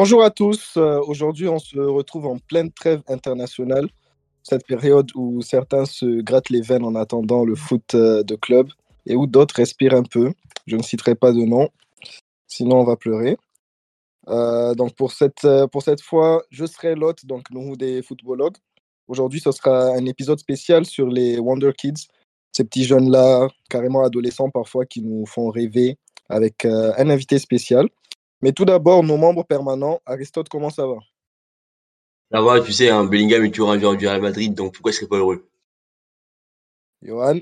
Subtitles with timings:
[0.00, 0.74] Bonjour à tous.
[0.76, 3.88] Euh, Aujourd'hui, on se retrouve en pleine trêve internationale,
[4.44, 8.68] cette période où certains se grattent les veines en attendant le foot euh, de club
[9.06, 10.32] et où d'autres respirent un peu.
[10.68, 11.68] Je ne citerai pas de nom,
[12.46, 13.38] sinon on va pleurer.
[14.28, 18.58] Euh, donc pour cette, pour cette fois, je serai l'hôte, donc nous des footballogues.
[19.08, 22.06] Aujourd'hui, ce sera un épisode spécial sur les Wonder Kids,
[22.52, 27.88] ces petits jeunes-là, carrément adolescents parfois, qui nous font rêver avec un invité spécial.
[28.42, 30.00] Mais tout d'abord, nos membres permanents.
[30.06, 30.96] Aristote, comment ça va?
[32.30, 34.92] Ça va, tu sais, un Bellingham est toujours un joueur du Real Madrid, donc pourquoi
[34.92, 35.48] je serais pas heureux?
[37.02, 37.40] Johan?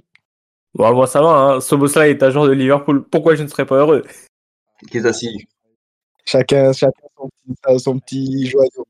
[0.74, 1.60] Bon, moi ça va, hein.
[1.60, 3.05] Soboslai est agent de Liverpool.
[3.09, 4.05] Pourquoi je ne serais pas heureux?
[4.91, 5.45] Qu'est-ce que
[6.25, 8.86] Chacun, chacun son, petit, son petit joyau.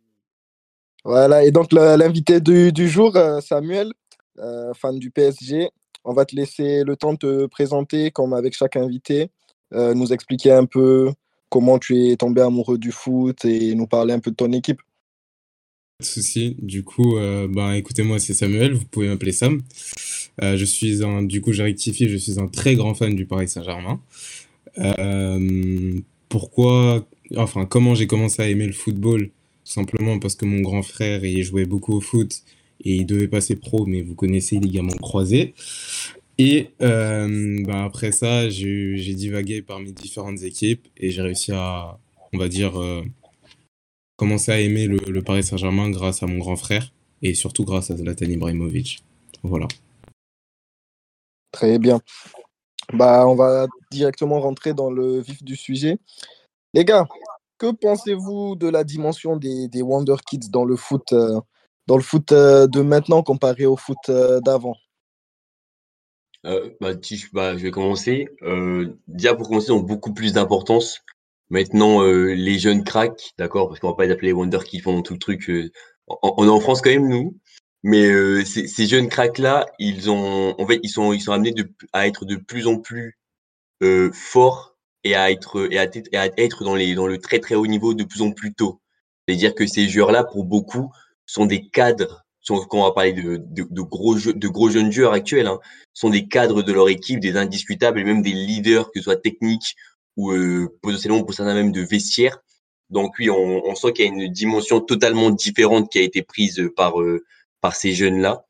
[1.04, 3.92] Voilà, et donc l'invité du, du jour, euh, Samuel,
[4.38, 5.70] euh, fan du PSG.
[6.04, 9.30] On va te laisser le temps de te présenter, comme avec chaque invité,
[9.72, 11.12] euh, nous expliquer un peu
[11.48, 14.80] comment tu es tombé amoureux du foot et nous parler un peu de ton équipe.
[15.98, 16.56] Pas de souci.
[16.58, 19.62] Du coup, euh, ben, écoutez-moi, c'est Samuel, vous pouvez m'appeler Sam.
[20.42, 23.24] Euh, je suis un, du coup, j'ai rectifié, je suis un très grand fan du
[23.24, 24.00] Paris Saint-Germain.
[24.78, 29.28] Euh, pourquoi, enfin, comment j'ai commencé à aimer le football?
[29.28, 32.42] Tout simplement parce que mon grand frère, il jouait beaucoup au foot
[32.84, 35.54] et il devait passer pro, mais vous connaissez les ligaments croisés.
[36.38, 41.98] Et euh, ben, après ça, j'ai divagué parmi différentes équipes et j'ai réussi à,
[42.32, 43.02] on va dire, euh,
[44.16, 46.92] commencé à aimer le, Paris Saint-Germain grâce à mon grand frère
[47.22, 49.02] et surtout grâce à Zlatan Ibrahimovic.
[49.42, 49.66] Voilà.
[51.52, 52.00] Très bien.
[52.92, 55.98] Bah, on va directement rentrer dans le vif du sujet.
[56.74, 57.06] Les gars,
[57.56, 61.40] que pensez-vous de la dimension des, Wonder Kids dans le foot, euh,
[61.86, 64.10] dans le foot de maintenant comparé au foot
[64.44, 64.76] d'avant?
[66.46, 68.28] Euh, bah, je, bah, je vais commencer.
[68.42, 71.02] Euh, déjà, pour commencer, ils ont beaucoup plus d'importance.
[71.50, 74.82] Maintenant, euh, les jeunes cracks, d'accord, parce qu'on va pas les appeler les Wonder Kids
[74.82, 75.48] pendant tout le truc.
[75.50, 75.70] euh,
[76.08, 77.36] on, est en France quand même, nous.
[77.82, 81.54] Mais euh, ces, ces jeunes cracks-là, ils ont, en fait, ils sont, ils sont amenés
[81.92, 83.18] à être de plus en plus
[83.82, 87.18] euh, forts et à être, et à, être- et à être dans les, dans le
[87.18, 88.80] très très haut niveau de plus en plus tôt.
[89.28, 90.90] C'est-à-dire que ces joueurs-là, pour beaucoup,
[91.26, 92.25] sont des cadres.
[92.46, 95.58] Sont, quand on va parler de, de, de gros de gros jeunes joueurs actuels, hein,
[95.94, 99.16] sont des cadres de leur équipe, des indiscutables et même des leaders, que ce soit
[99.16, 99.74] techniques
[100.16, 102.38] ou euh, potentiellement pour certains même de vestiaire.
[102.90, 106.22] Donc oui, on, on sent qu'il y a une dimension totalement différente qui a été
[106.22, 107.24] prise par euh,
[107.60, 108.44] par ces jeunes-là.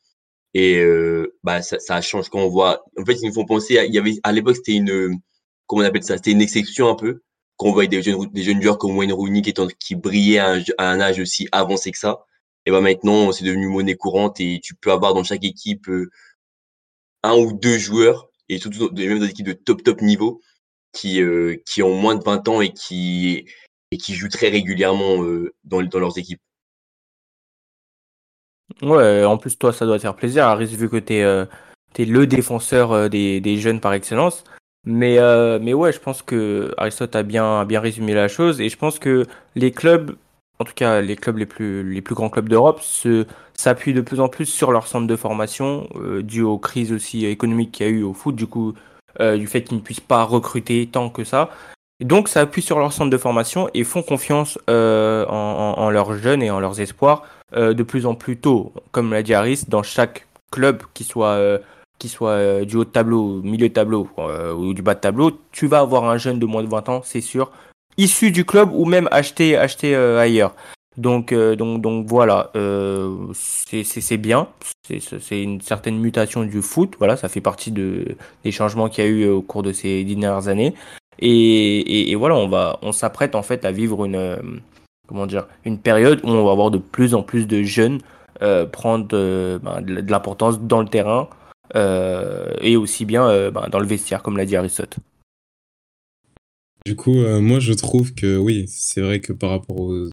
[0.54, 2.84] Et euh, bah ça, ça change quand on voit.
[2.98, 3.78] En fait, ils me font penser.
[3.78, 5.18] À, il y avait à l'époque c'était une
[5.66, 7.22] comment on appelle ça C'était une exception un peu
[7.56, 10.52] quand on voyait des jeunes des jeunes joueurs comme Wayne Rooney qui qui brillaient à
[10.52, 12.20] un, à un âge aussi avancé que ça.
[12.66, 16.10] Et ben maintenant c'est devenu monnaie courante et tu peux avoir dans chaque équipe euh,
[17.22, 20.40] un ou deux joueurs et surtout même dans des équipes de top top niveau
[20.92, 23.44] qui euh, qui ont moins de 20 ans et qui
[23.90, 26.40] et qui jouent très régulièrement euh, dans dans leurs équipes.
[28.82, 31.46] Ouais, en plus, toi, ça doit te faire plaisir, Aris, vu que euh,
[31.94, 34.42] t'es le défenseur des, des jeunes par excellence.
[34.84, 35.18] Mais,
[35.60, 38.60] mais ouais, je pense que Aristote bien, a bien résumé la chose.
[38.60, 39.24] Et je pense que
[39.54, 40.16] les clubs,
[40.58, 42.80] en tout cas les clubs les plus, les plus grands clubs d'Europe,
[43.56, 47.26] s'appuient de plus en plus sur leur centre de formation, euh, dû aux crises aussi
[47.26, 48.74] économiques qu'il y a eu au foot, du coup,
[49.20, 51.50] euh, du fait qu'ils ne puissent pas recruter tant que ça.
[52.00, 56.42] Donc, ça appuie sur leur centre de formation et font confiance euh, en, leurs jeunes
[56.42, 57.24] et en leurs espoirs
[57.54, 58.72] de plus en plus tôt.
[58.92, 61.40] Comme l'a dit Harris, dans chaque club, qui soit,
[62.04, 64.10] soit du haut de tableau, milieu de tableau
[64.58, 67.00] ou du bas de tableau, tu vas avoir un jeune de moins de 20 ans,
[67.02, 67.50] c'est sûr,
[67.96, 70.54] issu du club ou même acheté, acheté euh, ailleurs.
[70.96, 74.48] Donc, euh, donc, donc voilà, euh, c'est bien,
[74.88, 79.06] c'est une certaine mutation du foot, voilà, ça fait partie de, des changements qu'il y
[79.06, 80.74] a eu au cours de ces dernières années.
[81.18, 84.38] Et, et, et voilà, on va, on s'apprête en fait à vivre une,
[85.06, 88.00] comment dire, une période où on va avoir de plus en plus de jeunes
[88.42, 91.28] euh, prendre ben, de, de l'importance dans le terrain
[91.74, 94.96] euh, et aussi bien ben, dans le vestiaire, comme l'a dit Aristote.
[96.86, 100.08] Du coup, euh, moi, je trouve que oui, c'est vrai que par rapport aux,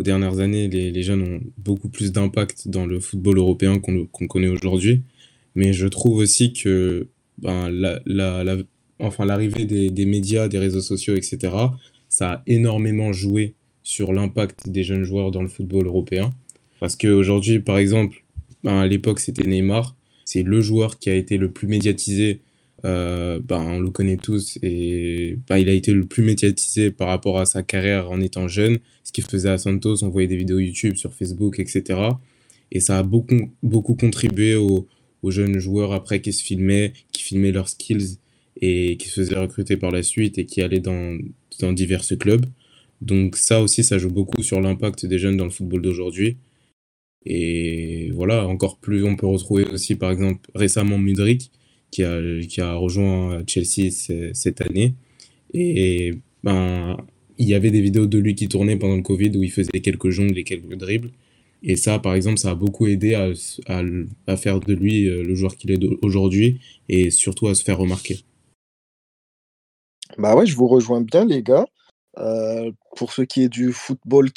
[0.00, 5.02] dernières années, les, jeunes ont beaucoup plus d'impact dans le football européen qu'on connaît aujourd'hui.
[5.54, 7.06] Mais je trouve aussi que
[7.38, 8.56] ben, la, la,
[8.98, 11.54] enfin, l'arrivée des, des médias, des réseaux sociaux, etc.,
[12.08, 16.34] ça a énormément joué sur l'impact des jeunes joueurs dans le football européen.
[16.80, 18.24] Parce qu'aujourd'hui, par exemple,
[18.64, 19.94] ben, à l'époque, c'était Neymar.
[20.24, 22.40] C'est le joueur qui a été le plus médiatisé
[22.86, 27.08] euh, ben, on le connaît tous et ben, il a été le plus médiatisé par
[27.08, 28.78] rapport à sa carrière en étant jeune.
[29.02, 32.00] Ce qu'il faisait à Santos, on voyait des vidéos YouTube sur Facebook, etc.
[32.70, 34.88] Et ça a beaucoup, beaucoup contribué aux,
[35.28, 38.18] jeunes joueurs après qui se filmaient, qui filmaient leurs skills
[38.60, 41.18] et qui se faisaient recruter par la suite et qui allaient dans,
[41.58, 42.46] dans divers clubs.
[43.00, 46.36] Donc ça aussi, ça joue beaucoup sur l'impact des jeunes dans le football d'aujourd'hui.
[47.24, 51.50] Et voilà, encore plus, on peut retrouver aussi par exemple récemment Mudrik
[51.90, 53.90] qui a, qui a rejoint Chelsea
[54.32, 54.94] cette année.
[55.54, 56.96] Et ben,
[57.38, 59.80] il y avait des vidéos de lui qui tournaient pendant le Covid où il faisait
[59.82, 61.10] quelques jongles et quelques dribbles.
[61.62, 63.30] Et ça, par exemple, ça a beaucoup aidé à,
[64.26, 67.78] à, faire de lui euh, le joueur qu'il est aujourd'hui et surtout à se faire
[67.78, 68.20] remarquer.
[70.18, 71.66] Bah ouais, je vous rejoins bien, les gars.
[72.18, 74.30] Euh, pour ce qui est du football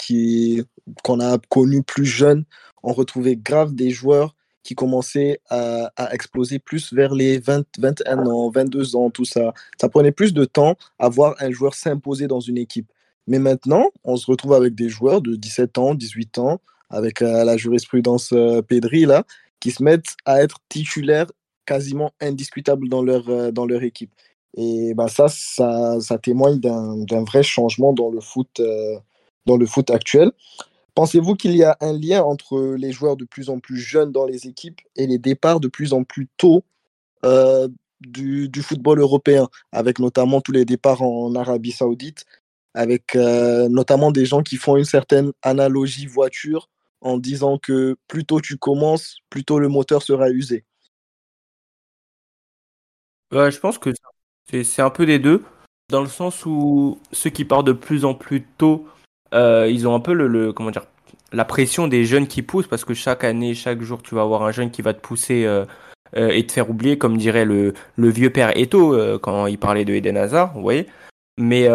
[1.04, 2.46] qu'on a connu plus jeune,
[2.84, 4.36] on retrouvait grave des joueurs
[4.70, 9.52] qui commençaient à, exploser plus vers les 20, 21 ans, 22 ans, tout ça.
[9.82, 12.88] Ça prenait plus de temps à voir un joueur s'imposer dans une équipe.
[13.26, 16.62] Mais maintenant, on se retrouve avec des joueurs de 17 ans, 18 ans,
[16.92, 19.24] avec euh, la jurisprudence euh, Pedri, là,
[19.60, 21.32] qui se mettent à être titulaires
[21.66, 24.12] quasiment indiscutables dans leur, euh, dans leur équipe.
[24.56, 28.62] Et ben ça, ça, ça témoigne d'un vrai changement dans le foot,
[29.48, 30.32] dans le foot actuel.
[31.00, 34.26] Pensez-vous qu'il y a un lien entre les joueurs de plus en plus jeunes dans
[34.26, 36.66] les équipes et les départs de plus en plus tôt
[38.02, 42.26] du, du, football européen, avec notamment tous les départs en Arabie saoudite,
[42.74, 46.68] avec notamment des gens qui font une certaine analogie voiture
[47.00, 50.66] en disant que plus tôt tu commences, plus tôt le moteur sera usé?
[53.32, 53.92] Ouais, je pense que
[54.52, 55.46] c'est un peu des deux,
[55.88, 58.99] dans le sens où ceux qui partent de plus en plus tôt, euh,
[59.34, 60.86] ils ont un peu le, comment dire,
[61.32, 64.44] la pression des jeunes qui poussent, parce que chaque année, chaque jour, tu vas avoir
[64.44, 65.66] un jeune qui va te pousser euh,
[66.16, 69.86] euh, et te faire oublier, comme dirait le, le vieux père Eto quand il parlait
[69.86, 70.88] de Eden Hazard, vous voyez.
[71.38, 71.70] Mais,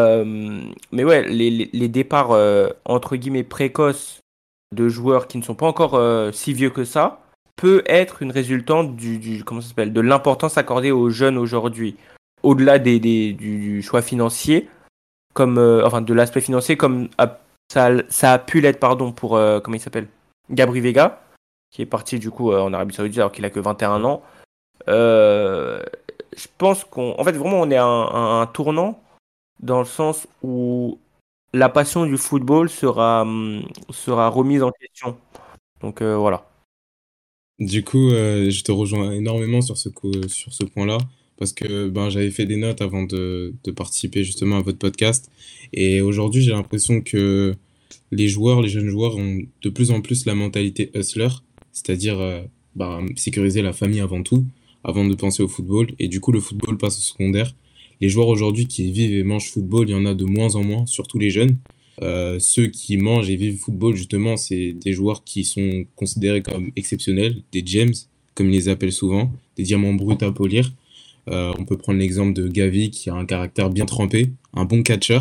[0.92, 2.38] mais ouais, les, les départs
[2.84, 4.20] entre guillemets précoces
[4.74, 7.20] de joueurs qui ne sont pas encore euh, si vieux que ça
[7.56, 11.96] peut être une résultante du, comment ça s'appelle de l'importance accordée aux jeunes aujourd'hui
[12.42, 14.68] au-delà des, du, choix financier
[15.34, 17.08] comme euh, enfin de l'aspect financier comme
[17.72, 20.08] ça, ça, a pu l'être pardon pour euh, comment il s'appelle?
[20.50, 21.20] Gabri Vega
[21.70, 24.22] qui est parti du coup en Arabie Saoudite alors qu'il a que 21 ans
[24.86, 29.00] je pense qu'on en fait vraiment on est à un tournant
[29.60, 30.98] dans le sens où
[31.54, 35.16] la passion du football sera, hum, sera remise en question.
[35.80, 36.50] Donc euh, voilà.
[37.60, 39.88] Du coup, euh, je te rejoins énormément sur ce,
[40.26, 40.98] sur ce point-là,
[41.36, 45.30] parce que ben, j'avais fait des notes avant de, de, participer justement à votre podcast.
[45.72, 47.54] Et aujourd'hui, j'ai l'impression que
[48.12, 51.28] les joueurs, les jeunes joueurs, ont de plus en plus la mentalité hustler,
[51.72, 52.42] c'est-à-dire euh,
[52.76, 54.44] ben, sécuriser la famille avant tout,
[54.84, 55.88] avant de penser au football.
[55.98, 57.54] Et du coup, le football passe au secondaire
[58.00, 60.62] les joueurs aujourd'hui qui vivent et mangent football, il y en a de moins en
[60.62, 61.56] moins, surtout les jeunes.
[62.02, 66.70] Euh, ceux qui mangent et vivent football, justement, c'est des joueurs qui sont considérés comme
[66.76, 67.94] exceptionnels, des gems,
[68.34, 70.72] comme ils les appellent souvent, des diamants bruts à polir.
[71.28, 74.82] Euh, on peut prendre l'exemple de Gavi, qui a un caractère bien trempé, un bon
[74.82, 75.20] catcher,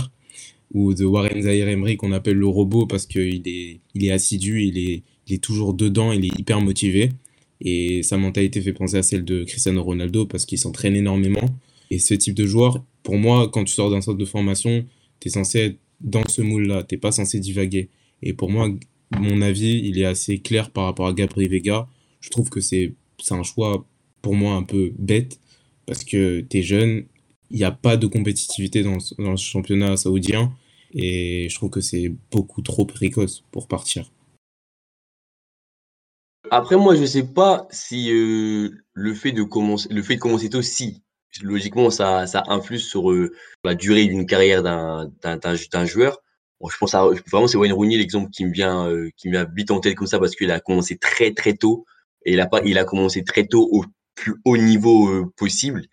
[0.74, 4.64] ou de Warren Zahir Emery, qu'on appelle le robot parce qu'il est, il est assidu,
[4.64, 7.10] il est, il est toujours dedans, il est hyper motivé.
[7.62, 11.48] Et sa mentalité fait penser à celle de Cristiano Ronaldo parce qu'il s'entraîne énormément.
[11.92, 14.86] Et ce type de joueur, pour moi, quand tu sors d'un centre de formation,
[15.20, 17.90] tu es censé être dans ce moule-là, tu pas censé divaguer.
[18.22, 18.70] Et pour moi,
[19.18, 21.88] mon avis, il est assez clair par rapport à Gabriel Vega.
[22.20, 22.94] Je trouve que c'est
[23.30, 23.86] un choix,
[24.22, 25.40] pour moi, un peu bête,
[25.86, 27.06] parce que tu es jeune,
[27.50, 30.52] il n'y a pas de compétitivité dans, dans le championnat saoudien,
[30.94, 34.12] et je trouve que c'est beaucoup trop précoce pour partir.
[36.52, 40.50] Après, moi, je sais pas si euh, le fait de commencer, le fait de commencer
[40.50, 41.02] tôt, si
[41.42, 46.20] logiquement, ça, ça influe sur euh, la durée d'une carrière d'un, joueur.
[46.70, 49.72] Je pense à, vraiment, c'est Wayne Rooney l'exemple qui me vient, euh, qui me vite
[49.72, 51.86] en tête comme ça parce qu'il a commencé très très tôt
[52.26, 53.84] et il a pas, il a commencé très tôt au
[54.16, 55.84] plus haut niveau euh, possible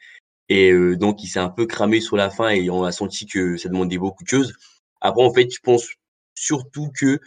[0.49, 3.57] et donc il s'est un peu cramé sur la fin et on a senti que
[3.57, 4.53] ça demandait beaucoup de choses.
[5.01, 5.87] Après, en fait, je pense
[6.35, 7.21] surtout que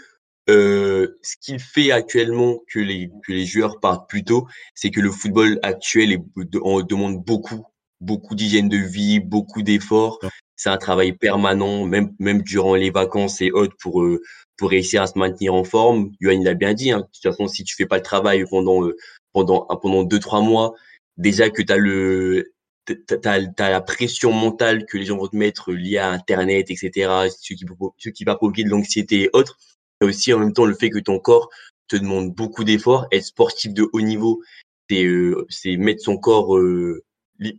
[0.50, 4.46] euh, ce qu'il fait actuellement que les, que les joueurs partent plus tôt,
[4.76, 6.22] c'est que le football actuel est,
[6.62, 7.66] on demande beaucoup
[8.02, 10.20] beaucoup d'hygiène de vie, beaucoup d'efforts.
[10.58, 14.22] C'est un travail permanent, même, même durant les vacances et autres pour, euh,
[14.58, 16.12] pour réussir à se maintenir en forme.
[16.20, 18.84] Yoann l'a bien dit, hein, de toute façon, si tu fais pas le travail pendant,
[18.84, 18.96] euh,
[19.34, 20.74] pendant, pendant deux, trois mois,
[21.18, 22.54] déjà que tu as le,
[22.86, 27.30] t'as, as la pression mentale que les gens vont te mettre liée à Internet, etc.,
[27.30, 27.66] ce qui,
[27.98, 29.58] ce qui va provoquer de l'anxiété et autres.
[30.02, 31.50] Et aussi, en même temps, le fait que ton corps
[31.88, 33.08] te demande beaucoup d'efforts.
[33.12, 34.42] Être sportif de haut niveau,
[34.90, 36.58] c'est, euh, c'est mettre son corps,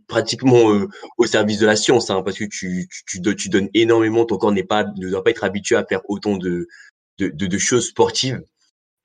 [0.07, 4.25] pratiquement euh, au service de la science, hein, parce que tu, tu, tu, donnes énormément,
[4.25, 6.67] ton corps n'est pas, ne doit pas être habitué à faire autant de,
[7.19, 8.41] de, de, choses sportives.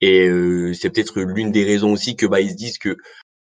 [0.01, 2.97] Et euh, c'est peut-être l'une des raisons aussi que bah, ils se disent que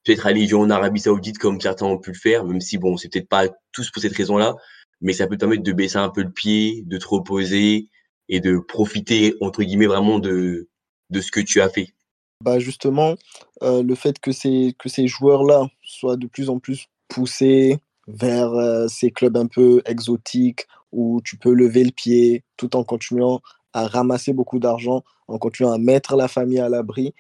[0.04, 3.10] peut-être aller en Arabie Saoudite comme certains ont pu le faire, même si bon, c'est
[3.10, 4.56] peut-être pas tous pour cette raison-là,
[5.00, 7.90] mais ça peut permettre de baisser un peu le pied, de te reposer
[8.30, 10.70] et de profiter entre guillemets vraiment de
[11.10, 11.94] de ce que tu as fait.
[12.42, 13.16] Bah justement,
[13.62, 17.78] euh, le fait que ces, que ces joueurs-là soient de plus en plus poussés
[18.08, 22.84] vers euh, ces clubs un peu exotiques où tu peux lever le pied tout en
[22.84, 23.42] continuant
[23.74, 27.14] à ramasser beaucoup d'argent, en continuant à mettre la famille à l'abri.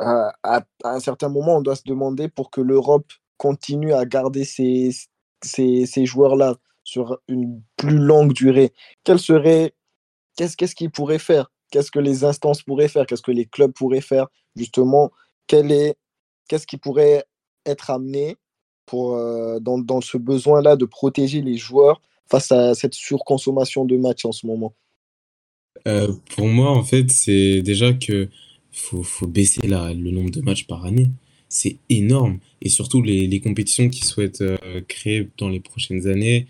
[0.00, 4.44] Euh, à, un certain moment, on doit se demander pour que l'Europe continue à garder
[4.44, 4.90] ces,
[5.42, 8.72] ces, joueurs-là sur une plus longue durée.
[9.04, 9.74] Quel serait,
[10.36, 11.50] qu'est-ce qu'est-ce qu'ils pourraient faire?
[11.70, 13.06] Qu'est-ce que les instances pourraient faire?
[13.06, 14.26] Qu'est-ce que les clubs pourraient faire?
[14.56, 15.10] Justement,
[15.46, 15.96] quel est,
[16.48, 17.24] qu'est-ce qui pourrait
[17.64, 18.36] être amené
[18.86, 23.96] pour, euh, dans, dans, ce besoin-là de protéger les joueurs face à cette surconsommation de
[23.96, 24.74] matchs en ce moment?
[25.88, 28.28] Euh, Pour moi, en fait, c'est déjà que
[28.72, 31.08] faut, faut baisser la, le nombre de matchs par année.
[31.48, 32.38] C'est énorme.
[32.62, 34.56] Et surtout, les, les compétitions qu'ils souhaitent euh,
[34.88, 36.46] créer dans les prochaines années,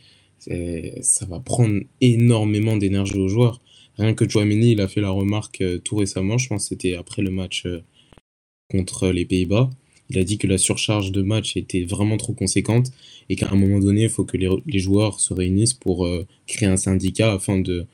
[1.02, 3.60] ça va prendre énormément d'énergie aux joueurs.
[3.96, 6.94] Rien que Chouameni, il a fait la remarque euh, tout récemment, je pense que c'était
[6.94, 7.66] après le match
[8.70, 9.70] contre les Pays-Bas.
[10.10, 12.90] Il a dit que la surcharge de match était vraiment trop conséquente
[13.28, 16.08] et qu'à un moment donné, il faut que les, joueurs se réunissent pour
[16.46, 17.86] créer un syndicat afin de,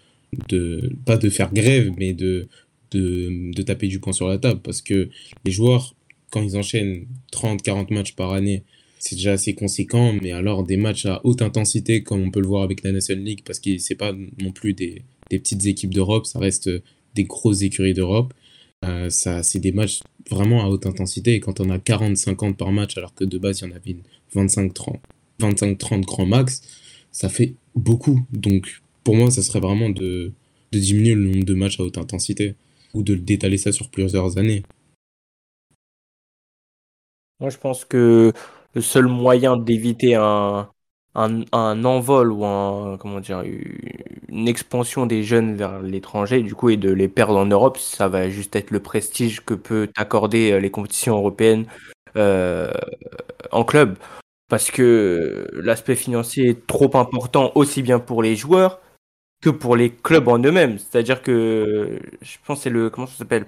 [0.49, 2.49] de, pas de faire grève, mais de,
[2.90, 4.61] de, de taper du poing sur la table.
[4.62, 5.08] Parce que
[5.44, 5.94] les joueurs,
[6.30, 8.64] quand ils enchaînent 30, 40 matchs par année,
[8.99, 12.49] c'est déjà assez conséquent, mais alors des matchs à haute intensité, comme on peut le
[12.49, 15.94] voir avec la National League, parce que c'est pas non plus des, des petites équipes
[15.94, 16.68] d'Europe, ça reste
[17.14, 18.35] des grosses écuries d'Europe.
[18.85, 21.35] Euh, ça, c'est des matchs vraiment à haute intensité.
[21.35, 23.97] Et quand on a 40-50 par match, alors que de base, il y en avait
[24.35, 24.99] 25-30
[25.40, 26.62] 25-30 grand max,
[27.12, 28.26] ça fait beaucoup.
[28.32, 30.34] Donc, pour moi, ça serait vraiment de,
[30.70, 32.56] diminuer le nombre de matchs à haute intensité
[32.92, 34.64] ou de d'étaler ça sur plusieurs années.
[37.40, 38.34] Moi, je pense que
[38.74, 40.68] le seul moyen d'éviter un,
[41.14, 43.44] un, un, envol ou un, comment dire,
[44.28, 48.08] une expansion des jeunes vers l'étranger, du coup, et de les perdre en Europe, ça
[48.08, 51.64] va juste être le prestige que peut accorder euh, les compétitions européennes
[52.16, 52.70] euh,
[53.52, 53.96] en club.
[54.50, 58.82] Parce que l'aspect financier est trop important aussi bien pour les joueurs
[59.40, 60.78] que pour les clubs en eux-mêmes.
[60.78, 63.47] C'est-à-dire que, je pense c'est le, comment ça s'appelle?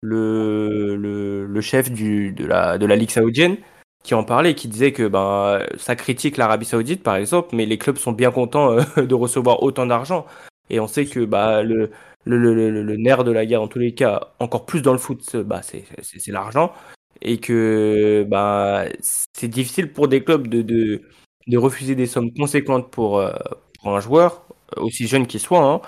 [0.00, 3.56] Le, le, chef du, de, la, de la Ligue saoudienne
[4.02, 7.78] qui en parlait, qui disait que ben, ça critique l'Arabie Saoudite, par exemple, mais les
[7.78, 10.26] clubs sont bien contents euh, de recevoir autant d'argent.
[10.70, 11.90] Et on sait que bah, le,
[12.24, 15.36] le, le, nerf de la guerre, en tous les cas, encore plus dans le foot,
[15.36, 15.84] bah, c'est
[16.28, 16.72] l'argent.
[17.20, 21.02] Et que bah, c'est difficile pour des clubs de, de,
[21.46, 23.32] de, refuser des sommes conséquentes pour, euh,
[23.80, 24.44] pour un joueur,
[24.76, 25.64] aussi jeune qu'il soit.
[25.64, 25.80] Hein.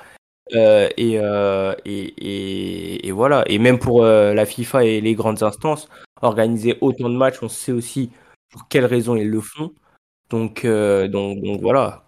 [0.52, 3.44] Euh, et, euh, et, et, et, voilà.
[3.46, 5.88] Et même pour euh, la FIFA et les grandes instances,
[6.20, 8.10] organiser autant de matchs, on sait aussi
[8.50, 9.72] pour quelles raisons ils le font.
[10.30, 12.04] Donc, euh, donc, voilà.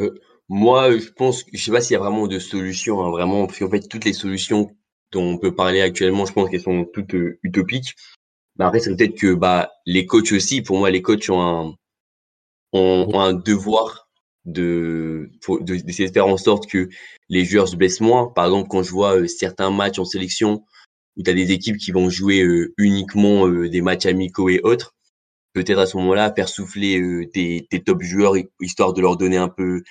[0.00, 0.14] Euh,
[0.48, 3.58] moi, je pense, je sais pas s'il y a vraiment de solutions, hein, vraiment, parce
[3.58, 4.70] qu'en fait, toutes les solutions
[5.12, 7.94] dont on peut parler actuellement, je pense qu'elles sont toutes euh, utopiques.
[8.58, 11.76] Mais après, c'est peut-être que bah, les coachs aussi, pour moi, les coachs ont,
[12.72, 14.05] ont un devoir
[14.46, 16.88] de d'essayer de, de, faire en sorte que
[17.28, 18.28] les joueurs se blessent moins.
[18.34, 20.64] Par exemple, quand je vois euh, certains matchs en sélection
[21.16, 24.60] où tu as des équipes qui vont jouer euh, uniquement euh, des matchs amicaux et
[24.62, 24.94] autres,
[25.56, 29.38] peut-être à ce moment-là faire souffler euh, tes, tes, top joueurs histoire de leur donner
[29.38, 29.82] un peu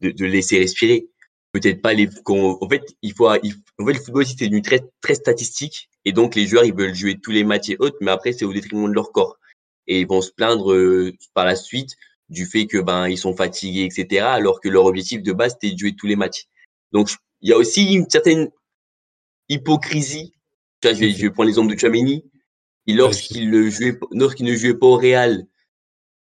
[0.00, 1.08] de, de laisser respirer.
[1.52, 4.80] Peut-être pas les en fait il faut il, en fait le football c'est une très
[5.00, 8.10] très statistique et donc les joueurs ils veulent jouer tous les matchs et autres mais
[8.10, 9.38] après c'est au détriment de leur corps
[9.86, 11.96] et ils vont se plaindre euh, par la suite
[12.28, 15.74] du fait que ben ils sont fatigués etc alors que leur objectif de base c'était
[15.74, 16.44] de jouer tous les matchs
[16.92, 18.50] donc il y a aussi une certaine
[19.48, 20.32] hypocrisie
[20.84, 22.24] je vais, je vais prendre l'exemple de Chamini.
[22.86, 25.46] Lorsqu'il ne jouait, lorsqu'il ne jouait pas au Real,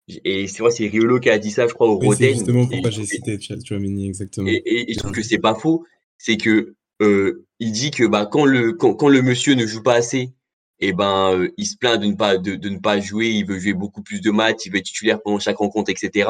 [0.07, 2.65] et c'est vrai, c'est Riolo qui a dit ça, je crois, au oui, C'est justement
[2.65, 4.47] pourquoi j'ai cité Chouamini, exactement.
[4.47, 5.85] Et, et, et, je trouve que c'est pas faux.
[6.17, 9.83] C'est que euh, il dit que bah quand le quand, quand, le monsieur ne joue
[9.83, 10.33] pas assez,
[10.81, 13.27] et eh ben euh, il se plaint de ne pas de, de, ne pas jouer.
[13.27, 16.29] Il veut jouer beaucoup plus de matchs, il veut être titulaire pendant chaque rencontre, etc.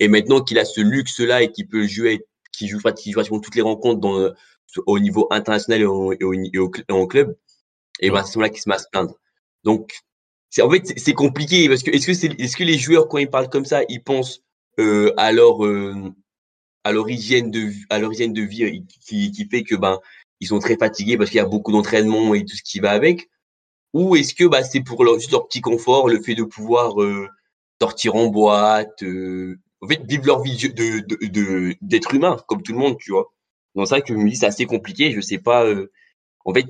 [0.00, 3.54] Et maintenant qu'il a ce luxe-là et qu'il peut jouer, qu'il joue, qu'il pratiquement toutes
[3.54, 4.32] les rencontres dans,
[4.86, 7.36] au niveau international et au, et au, et au, en club,
[8.00, 9.14] et ben c'est là qui se met à se plaindre.
[9.64, 9.92] Donc
[10.50, 13.18] c'est en fait c'est compliqué parce que est-ce que c'est est-ce que les joueurs quand
[13.18, 14.42] ils parlent comme ça, ils pensent
[14.80, 15.94] euh, à leur euh,
[16.84, 19.98] à leur hygiène de à leur hygiène de vie qui, qui fait que ben
[20.40, 22.90] ils sont très fatigués parce qu'il y a beaucoup d'entraînement et tout ce qui va
[22.90, 23.28] avec?
[23.92, 27.00] Ou est-ce que bah c'est pour leur, juste leur petit confort le fait de pouvoir
[27.02, 27.28] euh,
[27.80, 32.62] sortir en boîte euh, en fait vivre leur vie de de d'être de, humain comme
[32.62, 33.32] tout le monde tu vois
[33.74, 35.90] donc c'est vrai que je me dis c'est assez compliqué je sais pas euh,
[36.44, 36.66] en fait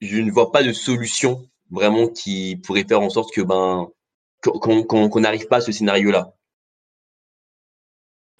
[0.00, 3.88] je ne vois pas de solution vraiment qui pourrait faire en sorte que ben
[4.42, 6.32] qu'on n'arrive pas à ce scénario-là.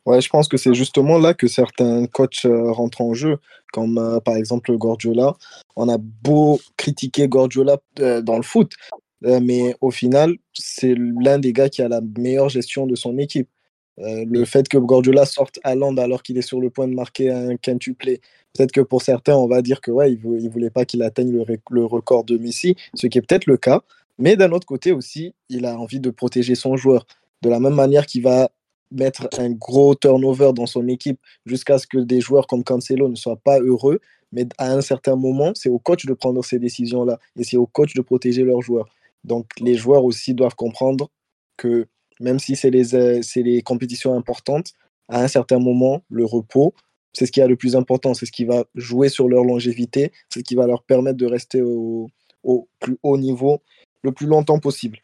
[0.08, 3.36] Ouais, je pense que c'est justement là que certains coachs euh, rentrent en jeu,
[3.74, 5.36] comme euh, par exemple Gordiola.
[5.76, 8.72] On a beau critiquer Gordiola euh, dans le foot,
[9.20, 13.50] mais au final, c'est l'un des gars qui a la meilleure gestion de son équipe.
[13.98, 17.30] Le fait que Gordiola sorte à Londres alors qu'il est sur le point de marquer
[17.30, 18.22] un quintuplé,
[18.54, 21.32] peut-être que pour certains, on va dire que ouais, il ne voulait pas qu'il atteigne
[21.32, 23.82] le, le record de Messi, ce qui est peut-être le cas.
[24.18, 27.06] Mais d'un autre côté aussi, il a envie de protéger son joueur.
[27.42, 28.50] De la même manière qu'il va
[28.90, 33.16] mettre un gros turnover dans son équipe jusqu'à ce que des joueurs comme Cancelo ne
[33.16, 34.00] soient pas heureux.
[34.32, 37.66] Mais à un certain moment, c'est au coach de prendre ces décisions-là et c'est au
[37.66, 38.88] coach de protéger leurs joueurs.
[39.24, 41.10] Donc les joueurs aussi doivent comprendre
[41.56, 41.86] que
[42.20, 44.72] même si c'est les, euh, les compétitions importantes,
[45.08, 46.74] à un certain moment, le repos,
[47.12, 50.12] c'est ce qui est le plus important, c'est ce qui va jouer sur leur longévité,
[50.28, 52.08] c'est ce qui va leur permettre de rester au,
[52.42, 53.62] au plus haut niveau
[54.02, 54.98] le plus longtemps possible.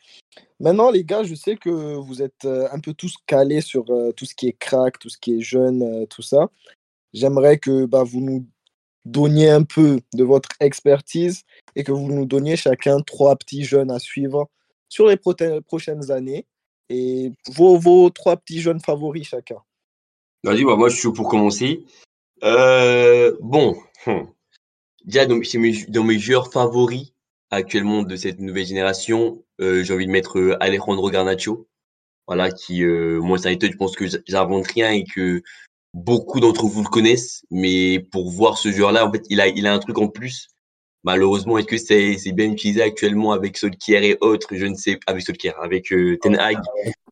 [0.60, 4.12] Maintenant, les gars, je sais que vous êtes euh, un peu tous calés sur euh,
[4.12, 6.48] tout ce qui est crack, tout ce qui est jeune, euh, tout ça.
[7.12, 8.46] J'aimerais que bah, vous nous
[9.04, 11.42] donniez un peu de votre expertise
[11.76, 14.48] et que vous nous donniez chacun trois petits jeunes à suivre
[14.88, 15.18] sur les
[15.66, 16.46] prochaines années
[16.88, 19.58] et vos, trois petits jeunes favoris chacun.
[20.44, 21.84] Vas-y, bah, moi, je suis pour commencer.
[22.40, 24.28] Bon, hum.
[25.04, 27.13] déjà, dans, mes, dans mes joueurs favoris
[27.54, 31.68] actuellement de cette nouvelle génération, euh, j'ai envie de mettre euh, Alejandro Garnacho.
[32.26, 35.42] Voilà, qui, euh, moi, c'est un je pense que j'invente rien et que
[35.92, 37.44] beaucoup d'entre vous le connaissent.
[37.50, 40.48] Mais pour voir ce joueur-là, en fait, il a, il a un truc en plus.
[41.04, 44.48] Malheureusement, est-ce que c'est c'est bien utilisé actuellement avec Solskjaer et autres?
[44.52, 46.56] Je ne sais avec Solskjaer, avec euh, Ten Hag.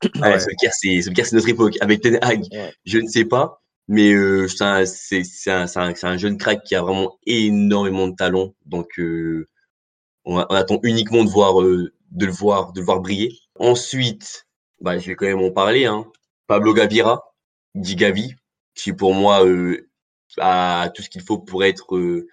[0.21, 1.77] Ouais, c'est notre époque.
[1.81, 2.73] Avec Ten Hag, Ouais.
[2.87, 3.63] je ne sais pas.
[3.89, 8.55] Mais euh, c'est un, un, un jeune crack qui a vraiment énormément de talent.
[8.65, 9.47] Donc, euh,
[10.25, 13.39] on, on attend uniquement de voir, euh, de le voir, de le voir briller.
[13.59, 14.47] Ensuite,
[14.81, 15.87] bah, je vais quand même en parler.
[15.87, 16.07] Hein.
[16.47, 17.35] Pablo Gavira,
[17.75, 18.35] dit Gavi,
[18.75, 19.89] qui pour moi euh,
[20.39, 22.27] a tout ce qu'il faut pour être euh,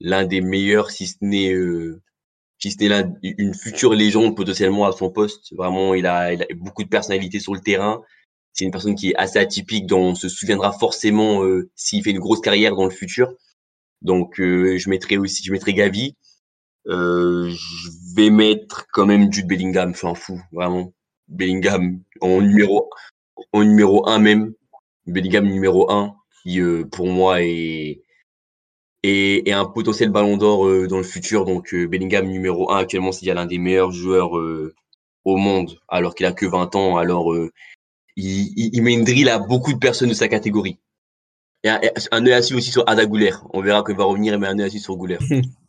[0.00, 2.02] l'un des meilleurs, si ce n'est euh,
[2.58, 5.54] si ce n'est une future légende potentiellement à son poste.
[5.54, 8.02] Vraiment, il a, il a beaucoup de personnalité sur le terrain.
[8.52, 12.10] C'est une personne qui est assez atypique, dont on se souviendra forcément euh, s'il fait
[12.10, 13.32] une grosse carrière dans le futur.
[14.02, 16.16] Donc, euh, je mettrai aussi, je mettrai Gavi.
[16.88, 20.92] Euh, je vais mettre quand même Jude Bellingham, je suis un fou, vraiment.
[21.28, 22.90] Bellingham en numéro,
[23.52, 24.54] en numéro 1 même.
[25.06, 28.02] Bellingham numéro 1, qui euh, pour moi est,
[29.02, 31.44] est, est un potentiel ballon d'or euh, dans le futur.
[31.44, 34.74] Donc euh, Bellingham numéro 1 actuellement, c'est l'un des meilleurs joueurs euh,
[35.24, 36.96] au monde, alors qu'il a que 20 ans.
[36.96, 37.34] Alors
[38.16, 40.78] il, il, il met une drill à beaucoup de personnes de sa catégorie.
[41.64, 43.32] Et un, œil suivre aussi sur Ada Gouler.
[43.52, 45.18] On verra qu'il va revenir, mais un œil suivre sur Gouler.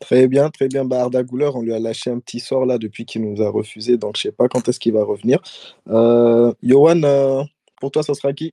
[0.00, 0.84] Très bien, très bien.
[0.84, 3.50] Bah, Arda Güler, on lui a lâché un petit sort là depuis qu'il nous a
[3.50, 5.40] refusé, donc je sais pas quand est-ce qu'il va revenir.
[5.88, 7.42] Euh, Johan, euh,
[7.80, 8.52] pour toi, ça sera qui?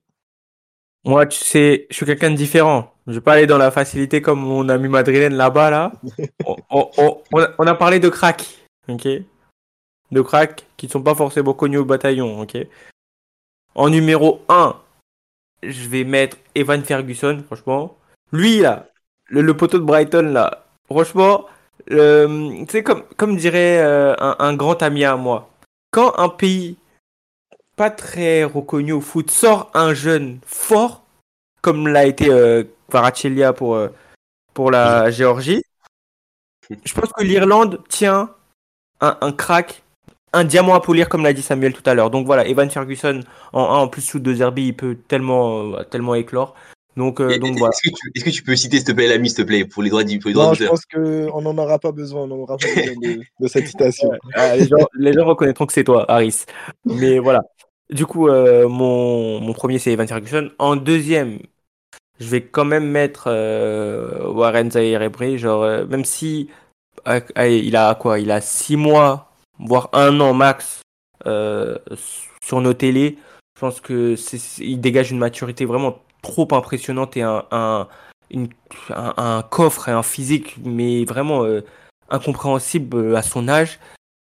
[1.04, 2.92] Moi, tu sais, je suis quelqu'un de différent.
[3.06, 5.92] Je vais pas aller dans la facilité comme mon ami madrilène là-bas, là.
[6.44, 8.44] on, on- on- on a, on a parlé de crack,
[8.88, 9.08] ok?
[10.10, 12.58] De crack qui ne sont pas forcément connus au bataillon, ok?
[13.74, 14.76] En numéro 1,
[15.62, 17.96] je vais mettre Evan Ferguson, franchement.
[18.32, 18.88] Lui, là,
[19.26, 21.46] le, le poteau de Brighton, là, franchement,
[21.90, 25.50] euh, tu sais, comme, comme dirait euh, un, un grand ami à moi,
[25.90, 26.76] quand un pays
[27.76, 31.04] pas très reconnu au foot sort un jeune fort,
[31.62, 32.64] comme l'a été euh,
[33.56, 33.88] pour, euh,
[34.52, 35.62] pour la Géorgie,
[36.84, 38.34] je pense que l'Irlande tient
[39.00, 39.82] un, un crack,
[40.32, 42.10] un diamant à polir, comme l'a dit Samuel tout à l'heure.
[42.10, 43.20] Donc voilà, Evan Ferguson
[43.52, 46.54] en 1 en plus sous deux Zerbi, il peut tellement, tellement éclore.
[46.98, 47.72] Donc, euh, donc voilà.
[47.72, 49.64] Est-ce que, tu- est-ce que tu peux citer, s'il te plaît, l'ami, s'il te plaît,
[49.64, 52.22] pour les droits d'i- pour les droits Non, je pense qu'on n'en aura pas besoin,
[52.22, 54.10] on n'en aura pas besoin de, de cette citation.
[54.34, 56.44] Ah, les, gens, les gens reconnaîtront que c'est toi, Harris.
[56.84, 57.40] Mais voilà.
[57.88, 60.50] Du coup, euh, mon, mon premier, c'est Evan Ferguson.
[60.58, 61.38] En deuxième,
[62.18, 65.08] je vais quand même mettre euh, Warren Zaire.
[65.38, 66.50] Genre, euh, même si
[67.06, 68.18] euh, allez, il a quoi?
[68.18, 69.30] Il a six mois,
[69.60, 70.82] voire un an max
[71.26, 71.78] euh,
[72.44, 73.18] sur nos télés.
[73.56, 74.16] Je pense que
[74.60, 81.04] il dégage une maturité vraiment trop impressionnante et un, un, coffre et un physique, mais
[81.04, 81.64] vraiment euh,
[82.10, 83.80] incompréhensible euh, à son âge.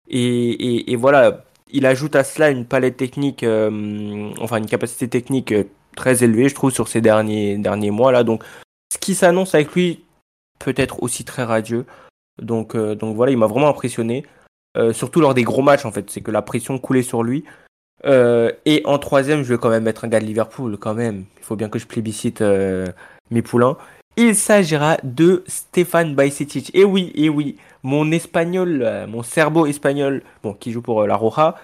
[0.10, 5.54] Et, et, voilà, il ajoute à cela une palette technique, euh, enfin une capacité technique
[5.96, 8.24] très élevée, je trouve, sur ces derniers, derniers mois là.
[8.24, 8.44] Donc,
[8.92, 10.04] ce qui s'annonce avec lui
[10.60, 11.86] peut être aussi très radieux.
[12.42, 14.26] Donc, donc voilà, il m'a vraiment impressionné.
[14.92, 17.46] Surtout lors des gros matchs, en fait, c'est que la pression coulait sur lui.
[18.06, 21.26] Euh, et en troisième, je vais quand même mettre un gars de Liverpool, quand même.
[21.38, 22.88] Il faut bien que je plébiscite euh,
[23.32, 23.78] mes poulains.
[24.18, 26.72] Il s'agira de Stéphane Bajcetic.
[26.76, 31.08] Et oui, et oui, mon espagnol, euh, mon serbo espagnol, bon, qui joue pour euh,
[31.08, 31.56] la Roja,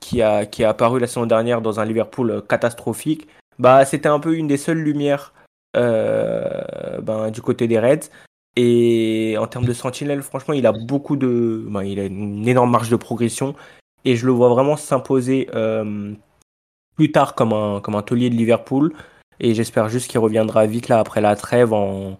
[0.00, 4.20] qui, a, qui a apparu la saison dernière dans un Liverpool catastrophique, bah, c'était un
[4.20, 5.34] peu une des seules lumières
[5.74, 8.08] ben, du côté des Reds.
[8.56, 11.62] Et en termes de sentinelle, franchement, il a beaucoup de.
[11.68, 13.54] Ben, il a une énorme marge de progression.
[14.06, 15.48] Et je le vois vraiment s'imposer
[16.94, 18.94] plus tard comme un, comme un taulier de Liverpool.
[19.38, 22.18] Et j'espère juste qu'il reviendra vite là après la trêve en,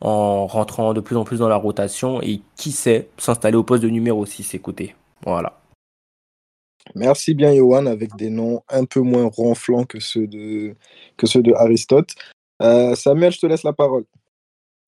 [0.00, 3.82] en rentrant de plus en plus dans la rotation et qui sait s'installer au poste
[3.82, 4.94] de numéro 6 écoutez.
[5.24, 5.60] Voilà.
[6.94, 10.74] Merci bien Johan avec des noms un peu moins ronflants que ceux de,
[11.16, 12.14] que ceux de Aristote.
[12.62, 14.04] Euh, Samuel, je te laisse la parole.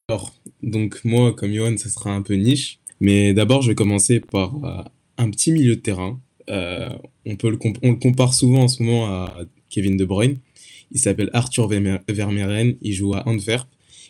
[0.09, 0.33] Alors,
[0.63, 2.81] donc moi, comme Johan, ça sera un peu niche.
[3.01, 4.83] Mais d'abord, je vais commencer par euh,
[5.19, 6.21] un petit milieu de terrain.
[6.49, 6.89] Euh,
[7.27, 9.37] on, peut le on le compare souvent en ce moment à
[9.69, 10.39] Kevin De Bruyne.
[10.93, 13.69] Il s'appelle Arthur Vermeeren, il joue à Antwerp.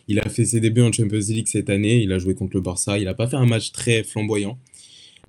[0.09, 2.62] Il a fait ses débuts en Champions League cette année, il a joué contre le
[2.62, 2.99] Barça.
[2.99, 4.59] Il n'a pas fait un match très flamboyant,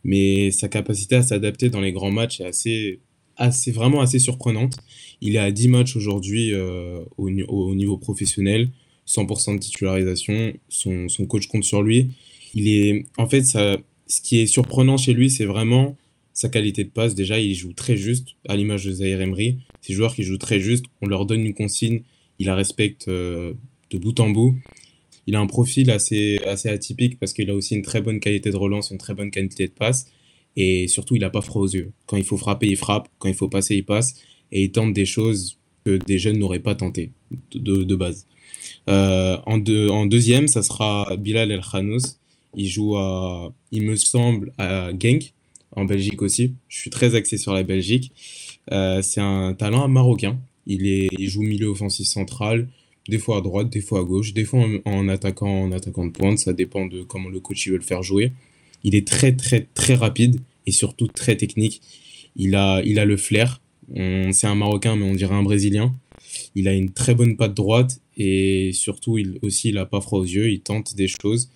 [0.03, 2.99] mais sa capacité à s'adapter dans les grands matchs est assez,
[3.37, 4.77] assez, vraiment assez surprenante.
[5.19, 8.69] Il est à 10 matchs aujourd'hui euh, au, niveau professionnel,
[9.07, 10.53] 100% de titularisation.
[10.69, 12.11] Son, son, coach compte sur lui.
[12.55, 15.95] Il est, en fait, ça, ce qui est surprenant chez lui, c'est vraiment
[16.33, 17.15] sa qualité de passe.
[17.15, 19.59] Déjà, il joue très juste, à l'image de Zaire Emery.
[19.81, 22.01] Ces joueurs qui jouent très juste, on leur donne une consigne,
[22.39, 23.53] il la respecte euh,
[23.89, 24.55] de bout en bout.
[25.27, 28.49] Il a un profil assez, assez atypique parce qu'il a aussi une très bonne qualité
[28.49, 30.07] de relance, une très bonne qualité de passe.
[30.57, 31.91] Et surtout, il n'a pas froid aux yeux.
[32.07, 33.07] Quand il faut frapper, il frappe.
[33.19, 34.15] Quand il faut passer, il passe.
[34.51, 37.11] Et il tente des choses que des jeunes n'auraient pas tenté
[37.53, 38.27] de, de base.
[38.89, 42.17] Euh, en, en, deuxième, ça sera Bilal El Khanous.
[42.55, 45.33] Il joue à, il me semble, à Genk,
[45.75, 46.53] en Belgique aussi.
[46.67, 48.11] Je suis très axé sur la Belgique.
[48.71, 50.39] Euh, c'est un talent marocain.
[50.67, 52.67] Il, joue milieu offensif central
[53.09, 56.11] des fois à droite, des fois à gauche, des fois en, attaquant, en attaquant de
[56.11, 58.31] pointe, ça dépend de comment le coach veut le faire jouer.
[58.83, 61.81] Il est très très très rapide et surtout très technique.
[62.35, 63.61] Il a, il a le flair.
[63.93, 65.93] C'est un Marocain, mais on dirait un Brésilien.
[66.55, 70.19] Il a une très bonne patte droite et surtout, il aussi, il a pas froid
[70.19, 70.49] aux yeux.
[70.49, 71.49] Il tente des choses.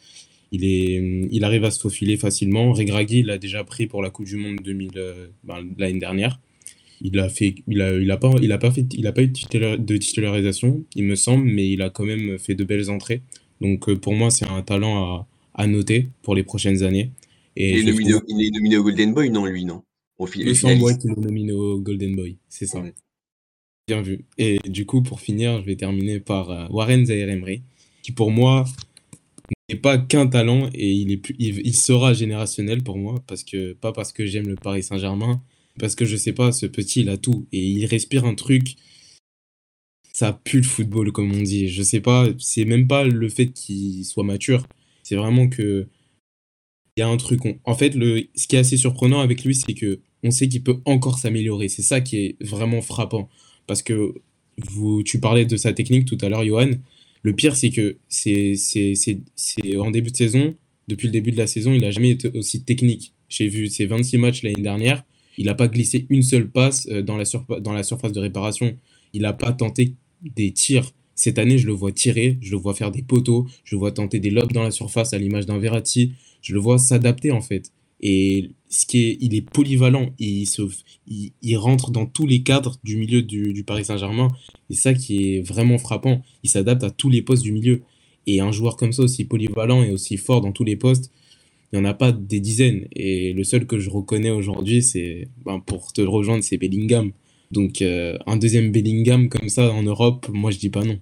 [0.51, 2.71] Il, est, il arrive à se faufiler facilement.
[2.71, 6.39] Regragui l'a déjà pris pour la Coupe du Monde 2000 euh, ben, l'année dernière.
[7.01, 9.23] Il a fait, il a, il a pas, il a pas fait, il a pas
[9.23, 13.21] eu de titularisation, il me semble, mais il a quand même fait de belles entrées.
[13.59, 17.11] Donc euh, pour moi, c'est un talent à, à, noter pour les prochaines années.
[17.57, 19.83] Et il, est nominé, il, est nominé, au Golden Boy, non, lui, non?
[20.17, 22.81] Au Il me semble qu'il est nominé au Golden Boy, c'est ça.
[23.87, 24.25] Bien vu.
[24.37, 27.29] Et du coup, pour finir, je vais terminer par euh, Warren Zaire
[28.01, 28.65] qui pour moi
[29.69, 34.25] n'est pas qu'un talent et il, sera générationnel pour moi, parce que, pas parce que
[34.25, 35.41] j'aime le Paris Saint-Germain,
[35.79, 37.47] parce que je sais pas, ce petit, il a tout.
[37.51, 38.75] Et il respire un truc.
[40.13, 41.67] Ça pue le football, comme on dit.
[41.67, 44.65] Je sais pas, c'est même pas le fait qu'il soit mature.
[45.03, 45.87] C'est vraiment que.
[46.97, 47.41] Il y a un truc.
[47.65, 48.23] En fait, le...
[48.35, 51.67] ce qui est assez surprenant avec lui, c'est que on sait qu'il peut encore s'améliorer.
[51.67, 53.29] C'est ça qui est vraiment frappant.
[53.67, 54.13] Parce que
[54.57, 56.71] vous, tu parlais de sa technique tout à l'heure, Johan.
[57.25, 58.53] Le pire, c'est que c'est,
[59.79, 60.53] en début de saison,
[60.87, 63.15] depuis le début de la saison, il n'a jamais été aussi technique.
[63.29, 65.03] J'ai vu ses 26 matchs l'année dernière.
[65.39, 67.23] Il n'a pas glissé une seule passe euh, dans la,
[67.61, 68.77] dans la surface de réparation.
[69.13, 70.91] Il n'a pas tenté des tirs.
[71.15, 73.91] Cette année, je le vois tirer, je le vois faire des poteaux, je le vois
[73.91, 76.11] tenter des lobes dans la surface à l'image d'un Verratti.
[76.43, 77.71] Je le vois s'adapter en fait.
[78.01, 80.61] Et ce qui est, il est polyvalent, il, se,
[81.07, 84.27] il, rentre dans tous les cadres du milieu du, Paris Saint-Germain.
[84.69, 87.81] Et ça qui est vraiment frappant, il s'adapte à tous les postes du milieu.
[88.27, 91.11] Et un joueur comme ça, aussi polyvalent et aussi fort dans tous les postes,
[91.71, 92.87] il n'y en a pas des dizaines.
[92.95, 97.11] Et le seul que je reconnais aujourd'hui, c'est ben, pour te rejoindre, c'est Bellingham.
[97.51, 100.99] Donc euh, un deuxième Bellingham comme ça en Europe, moi je dis pas non.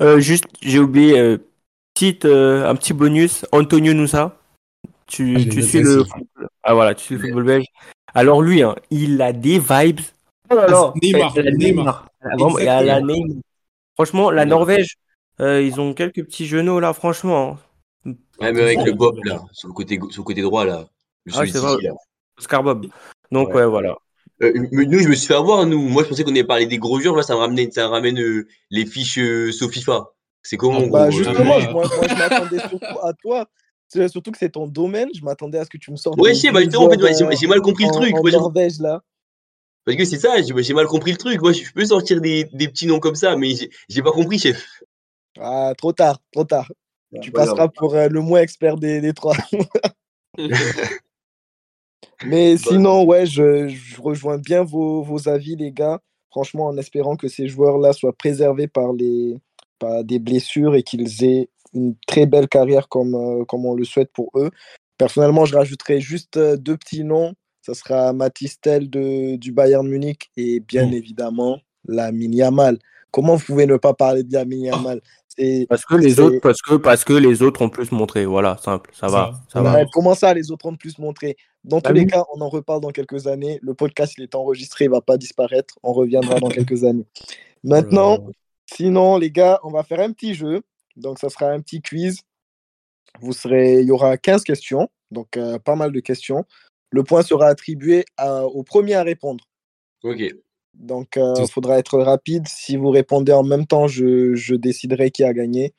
[0.00, 1.38] Euh, juste, j'ai oublié euh,
[2.00, 3.44] un petit bonus.
[3.52, 4.39] Antonio Nusa,
[5.10, 6.04] tu, ah, tu suis le
[6.62, 7.66] ah voilà, tu suis le football belge.
[8.14, 10.00] Alors lui, hein, il a des vibes.
[10.50, 12.08] Oh là là, Neymar, Neymar.
[13.94, 14.96] Franchement, la Norvège,
[15.38, 17.58] ils ont quelques petits genoux là, franchement.
[18.40, 20.86] Ouais, mais avec le Bob, là, sur le côté, sur le côté droit, là.
[21.26, 21.76] Le ah, c'est vrai.
[22.38, 22.86] Oscar Bob.
[23.30, 23.96] Donc, ouais, voilà.
[24.42, 25.88] Euh, nous, je me suis fait avoir, nous.
[25.88, 27.16] Moi, je pensais qu'on allait parler des gros joueurs.
[27.16, 30.06] Là, ça me ramène, ça ramène euh, les fiches euh, FIFA.
[30.42, 33.46] C'est comment, ah, bah, Justement, moi, moi, je m'attendais surtout à toi.
[34.08, 35.08] Surtout que c'est ton domaine.
[35.14, 36.20] Je m'attendais à ce que tu me sortes.
[36.20, 38.14] Ouais, je sais, bah, justement, en fait, j'ai mal compris le truc.
[38.16, 39.02] En, Norvège, là.
[39.84, 41.40] Parce que c'est ça, j'ai mal compris le truc.
[41.40, 43.54] Moi, je peux sortir des, des petits noms comme ça, mais
[43.88, 44.64] j'ai pas compris, chef.
[45.38, 46.68] Ah, trop tard, trop tard
[47.20, 49.36] tu passeras pour euh, le moins expert des, des trois.
[52.24, 56.00] Mais sinon, ouais, je, je rejoins bien vos, vos, avis, les gars.
[56.30, 59.38] Franchement, en espérant que ces joueurs-là soient préservés par, les,
[59.78, 63.84] par des blessures et qu'ils aient une très belle carrière comme, euh, comme on le
[63.84, 64.50] souhaite pour eux.
[64.98, 67.34] Personnellement, je rajouterais juste euh, deux petits noms.
[67.62, 70.94] ça sera Mathis Tel de, du Bayern Munich et bien Oh.
[70.94, 72.78] évidemment la Yamal.
[73.10, 75.00] Comment vous pouvez ne pas parler de la Yamal?
[75.28, 78.26] C'est Parce que les autres, parce que, parce que les autres ont plus montré.
[78.26, 78.90] Voilà, simple.
[78.92, 79.32] Ça va.
[79.52, 79.84] Ça, va.
[79.92, 81.36] Comment ça, les autres ont plus montré?
[81.64, 82.06] Dans Bah tous les oui.
[82.08, 83.58] cas, on en reparle dans quelques années.
[83.62, 85.78] Le podcast, il est enregistré, il va pas disparaître.
[85.82, 87.06] On reviendra dans quelques années.
[87.62, 88.32] Maintenant, Oh là.
[88.66, 90.62] sinon, les gars, on va faire un petit jeu.
[91.00, 92.20] Donc, ça sera un petit quiz.
[93.20, 93.80] Vous serez...
[93.80, 96.44] Il y aura 15 questions, donc euh, pas mal de questions.
[96.90, 99.44] Le point sera attribué à- au premier à répondre.
[100.02, 100.22] Ok.
[100.74, 102.46] Donc, il C'est- faudra être rapide.
[102.48, 105.74] Si vous répondez en même temps, je, je déciderai qui a gagné.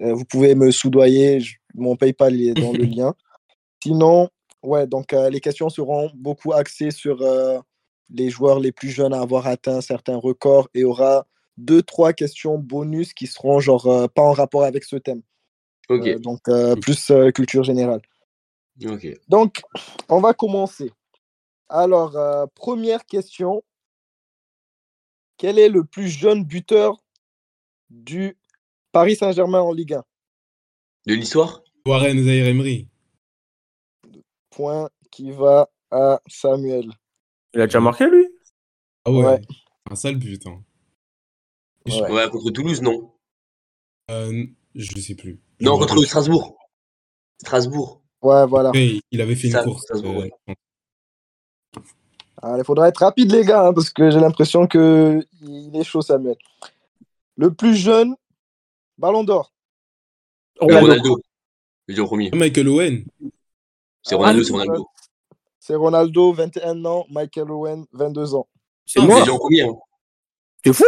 [0.00, 1.40] Euh, vous pouvez me soudoyer.
[1.40, 3.14] je- Mon PayPal est dans le lien.
[3.82, 4.28] Sinon,
[4.62, 7.58] ouais, donc euh, les questions seront beaucoup axées sur euh,
[8.10, 12.58] les joueurs les plus jeunes à avoir atteint certains records et aura deux, trois questions
[12.58, 15.22] bonus qui seront genre euh, pas en rapport avec ce thème.
[15.88, 16.06] Ok.
[16.06, 18.02] Euh, donc, euh, plus euh, culture générale.
[18.84, 19.06] Ok.
[19.28, 19.62] Donc,
[20.08, 20.92] on va commencer.
[21.68, 23.62] Alors, euh, première question.
[25.36, 27.02] Quel est le plus jeune buteur
[27.90, 28.36] du
[28.92, 30.04] Paris Saint-Germain en Ligue 1
[31.06, 31.62] De l'histoire?
[31.86, 32.88] Warren Zaire Emery.
[34.50, 36.90] Point qui va à Samuel.
[37.52, 38.26] Il a déjà marqué, lui?
[39.04, 39.24] Ah ouais.
[39.24, 39.40] Ouais.
[39.90, 40.46] Un sale but.
[40.46, 40.62] Hein.
[41.86, 42.10] Ouais.
[42.10, 43.12] Ouais, contre Toulouse, non.
[44.10, 44.44] Euh,
[44.74, 45.40] je sais plus.
[45.60, 46.02] Je Non, contre.
[46.04, 46.56] Strasbourg.
[47.38, 48.02] Strasbourg.
[48.22, 48.70] Ouais, voilà.
[48.74, 49.84] Il avait fait une Ça, course.
[50.02, 50.30] ouais.
[52.42, 55.84] Alors, il faudra être rapide, les gars, hein, parce que j'ai l'impression que il est
[55.84, 56.36] chaud, Samuel.
[57.36, 58.14] Le plus jeune,
[58.98, 59.52] Ballon d'Or.
[60.62, 60.80] Euh, Ronaldo.
[60.86, 61.20] Ronaldo.
[61.88, 62.30] Je premier.
[62.32, 63.04] Michael Owen.
[64.02, 64.86] C'est Ronaldo, Ah, c'est Ronaldo.
[65.58, 67.06] C'est Ronaldo, 21 ans.
[67.10, 68.46] Michael Owen, 22 ans.
[68.86, 69.24] C'est moi.
[69.24, 69.62] premier.
[69.62, 69.74] Hein.
[70.62, 70.84] T'es fou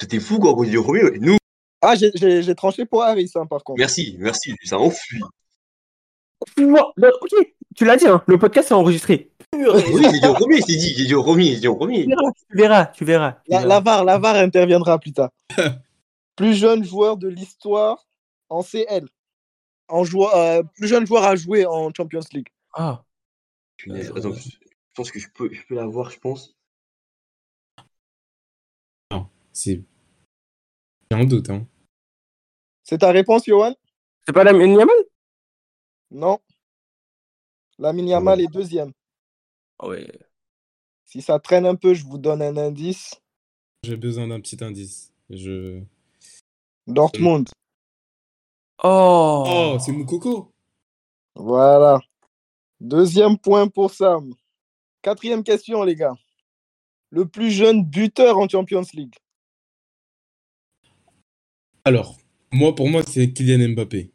[0.00, 1.18] C'était fou, quoi, ouais.
[1.20, 1.36] Nous,
[1.82, 3.78] Ah, j'ai- tranché pour Harris, hein, par contre.
[3.78, 4.54] merci, merci.
[4.64, 5.20] Ça enfuit.
[6.58, 7.30] Moi, ok,
[7.76, 9.30] tu l'as dit, hein, le podcast est enregistré.
[9.54, 9.64] Oui,
[10.12, 10.94] j'ai dit au premier, c'est dit.
[10.96, 12.06] J'ai dit au premier, j'ai dit au premier.
[12.06, 13.32] Tu verras, tu verras.
[13.44, 13.68] tu La, verras.
[13.68, 15.30] la VAR, la VAR interviendra plus tard.
[16.36, 18.06] plus jeune joueur de l'histoire
[18.48, 19.06] en CL.
[19.88, 22.48] En joueur, euh, plus jeune joueur à jouer en Champions League.
[22.72, 23.02] Ah,
[23.76, 26.56] Punaise, Attends, je je pense que je peux, je peux l'avoir, je pense.
[29.60, 29.82] C'est.
[31.10, 31.50] J'ai un doute.
[31.50, 31.66] Hein.
[32.82, 33.74] C'est ta réponse, Johan
[34.26, 34.88] c'est pas la Yamal?
[36.10, 36.38] Non.
[37.78, 38.92] Lamine Yamal est deuxième.
[39.78, 40.08] Ah Ouais.
[41.04, 43.20] Si ça traîne un peu, je vous donne un indice.
[43.82, 45.12] J'ai besoin d'un petit indice.
[45.28, 45.82] Je.
[46.86, 47.48] Dortmund.
[48.82, 50.52] Oh, Oh, c'est Moukoko.
[51.34, 52.00] Voilà.
[52.80, 54.32] Deuxième point pour Sam.
[55.02, 56.16] Quatrième question, les gars.
[57.10, 59.16] Le plus jeune buteur en Champions League.
[61.84, 62.16] Alors,
[62.52, 64.10] moi, pour moi, c'est Kylian Mbappé.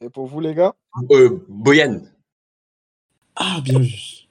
[0.00, 0.74] Et pour vous, les gars?
[1.10, 2.00] Euh, Boyan.
[3.36, 4.26] Ah, bien vu.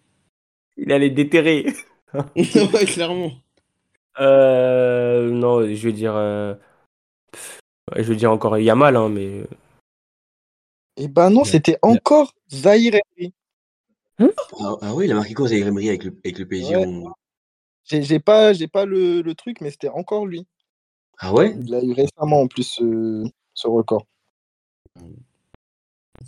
[0.77, 1.65] Il allait déterrer.
[2.35, 3.31] ouais, clairement.
[4.19, 6.15] Euh, non, je vais dire.
[6.15, 6.53] euh,
[7.95, 9.43] Je vais dire encore Yamal, hein, mais.
[10.97, 13.33] Eh ben non, c'était encore Zahir Emery.
[14.19, 16.85] Ah, ah oui, il a marqué quoi, Zaire Emery avec le, avec le PSG Ouais.
[16.85, 17.11] on-
[17.85, 20.45] J'ai pas, j'ai pas le, le truc, mais c'était encore lui.
[21.17, 21.55] Ah ouais?
[21.61, 24.05] Il a eu récemment en plus ce, ce record.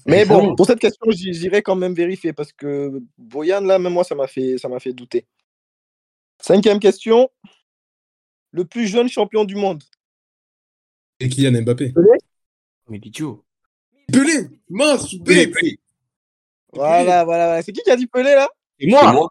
[0.06, 4.04] Mais bon, pour cette question, j'irai quand même vérifier parce que Boyan, là, même moi,
[4.04, 5.28] ça m'a fait, ça m'a fait douter.
[6.41, 7.30] Cinquième question.
[8.52, 9.84] Le plus jeune champion du monde.
[11.19, 11.93] C'est Kylian Mbappé.
[12.89, 13.43] Mais l'idiot.
[14.12, 15.48] Pelé Mince, Pelé.
[15.48, 15.80] Pelé.
[16.74, 17.62] Voilà, voilà, voilà.
[17.62, 18.50] C'est qui qui a dit Pelé, là?
[18.80, 19.30] Et C'est moi moi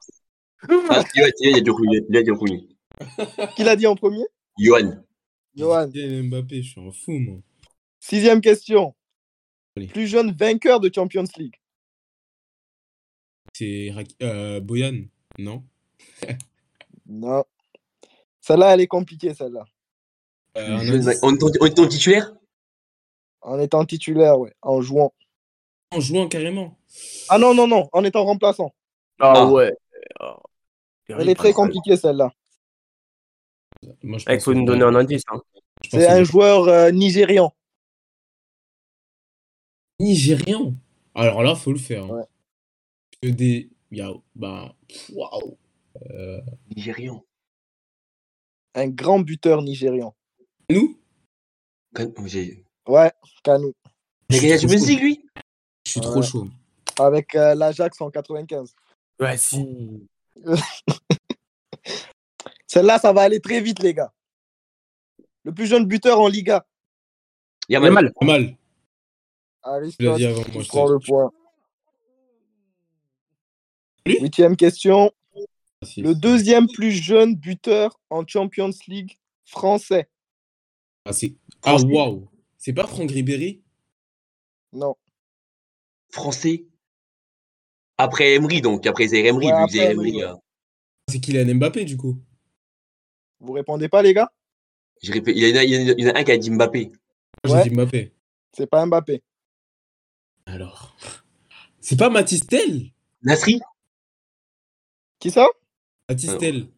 [0.91, 1.57] Ah, Yohan, il
[2.17, 2.69] a dit premier.
[3.57, 4.25] Qui l'a dit en premier?
[4.59, 5.05] Johan.
[5.55, 5.89] Johan.
[5.89, 7.39] Mbappé, je suis un fou, moi.
[8.01, 8.95] Sixième question.
[9.77, 9.87] Allez.
[9.89, 11.57] Plus jeune vainqueur de Champions League.
[13.55, 13.91] C'est
[14.23, 15.05] euh, Boyan,
[15.39, 15.65] non?
[17.07, 17.45] Non.
[18.41, 19.65] Celle-là, elle est compliquée, celle-là.
[20.57, 20.79] Euh.
[21.23, 22.33] On en- en titulaire?
[23.43, 24.55] En étant titulaire, ouais.
[24.63, 25.13] En jouant.
[25.91, 26.79] En jouant carrément.
[27.29, 27.89] Ah non, non, non.
[27.93, 28.73] En étant remplaçant.
[29.19, 29.47] Ah Ah.
[29.51, 29.77] ouais.
[30.21, 30.37] Oh.
[31.09, 32.33] Elle est très compliquée, celle-là.
[34.03, 35.23] Moi, je Il faut nous donner un indice.
[35.29, 35.41] Hein.
[35.91, 37.53] C'est que- un joueur euh, nigérian.
[40.01, 40.75] Nigérian?
[41.15, 42.05] Alors là, faut le faire.
[42.05, 42.25] hein.
[43.23, 43.31] Ouais.
[43.33, 43.71] Des.
[43.91, 44.75] il y a- Bah.
[45.13, 45.57] Waouh.
[46.11, 46.41] Euh,
[46.75, 47.25] Nigérian.
[48.75, 50.15] Un grand buteur nigérian.
[50.71, 50.99] Nous
[51.95, 53.13] Can- oh, Ouais.
[53.45, 53.59] Il a
[54.57, 54.87] trop Champions chaud.
[54.87, 55.27] League, lui?
[55.85, 56.07] Je suis Ouais.
[56.07, 56.49] trop chaud.
[56.99, 58.75] Avec euh, l'Ajax en 95.
[59.21, 60.09] Ouais, si.
[62.73, 64.15] Celle-là, ça va aller très vite, les gars.
[65.45, 66.67] Le plus jeune buteur en Liga.
[67.69, 67.89] Yamal.
[67.91, 68.13] Yamal.
[68.15, 68.43] Pas mal.
[68.43, 68.49] Je
[69.69, 70.63] l'ai Aristote dit avant moi.
[70.63, 71.33] je prend te- le point.
[74.07, 75.13] Huitième question.
[75.83, 76.05] Facile.
[76.05, 80.09] Le deuxième plus jeune buteur en Champions League français.
[81.05, 82.27] Ah, c'est- ah, waouh.
[82.57, 83.61] C'est pas Franck Ribéry?
[84.73, 84.97] Non.
[86.09, 86.65] Français.
[87.99, 88.87] Après Emery, donc.
[88.87, 90.09] Après Zaire Emery, Ouais, vu que Zaire après Emery.
[90.21, 90.37] Emery, euh,
[91.11, 92.17] C'est Kylian Mbappé, du coup.
[93.43, 94.31] Vous répondez pas, les gars?
[95.03, 96.25] Je répète, il, y en a, il y en a- il y en a un
[96.25, 96.87] qui a dit Mbappé.
[96.87, 96.93] Moi,
[97.45, 97.63] j'ai Ouais.
[97.65, 98.13] dit Mbappé.
[98.57, 99.23] C'est pas Mbappé.
[100.47, 100.97] Alors.
[101.81, 102.91] C'est pas Mathis Tel
[103.23, 103.61] Nasri?
[105.19, 105.47] Qui ça?
[106.09, 106.41] Mathis Alors.
[106.41, 106.69] Tel.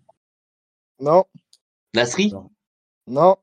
[1.01, 1.25] Non.
[1.95, 2.33] Nasri?
[2.33, 2.51] Non.
[3.07, 3.37] Non.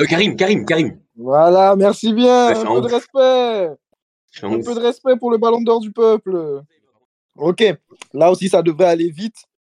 [0.00, 0.98] Euh, Karim, Karim, Karim.
[1.16, 2.48] Voilà, merci bien.
[2.52, 3.76] Ouais, un peu de respect.
[4.42, 6.62] Un peu de respect pour le ballon d'or du peuple.
[7.36, 7.62] Ok,
[8.14, 9.36] là aussi ça devrait aller vite.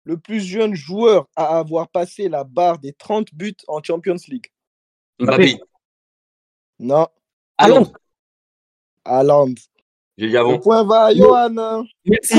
[0.08, 4.46] Le plus jeune joueur à avoir passé la barre des 30 buts en Champions League.
[5.20, 5.60] Mbappé.
[6.78, 7.06] Non,
[7.58, 7.92] Allons.
[9.04, 9.52] Haaland.
[10.16, 10.58] J'ai dit Le avant.
[10.60, 11.84] point va à Johan.
[12.06, 12.38] Merci.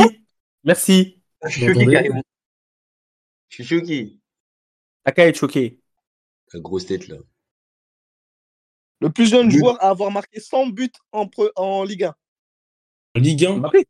[0.64, 1.22] Merci.
[1.44, 2.24] Je suis choqué, carrément.
[3.50, 4.20] Je suis choqué.
[5.16, 5.80] Qu'à être choqué.
[6.54, 7.18] La grosse tête, là.
[9.02, 9.60] Le plus jeune But.
[9.60, 12.16] joueur à avoir marqué 100 buts en, pre- en Ligue 1.
[13.16, 13.86] En Ligue 1 Mbappé.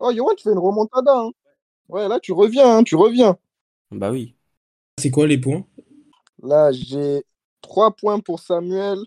[0.00, 1.12] Oh, Johan, tu fais une remontada.
[1.16, 1.30] hein.
[1.88, 3.36] Ouais, là, tu reviens, hein, tu reviens.
[3.90, 4.34] Bah oui.
[4.98, 5.64] C'est quoi les points?
[6.42, 7.24] Là, j'ai
[7.62, 8.98] 3 points pour Samuel,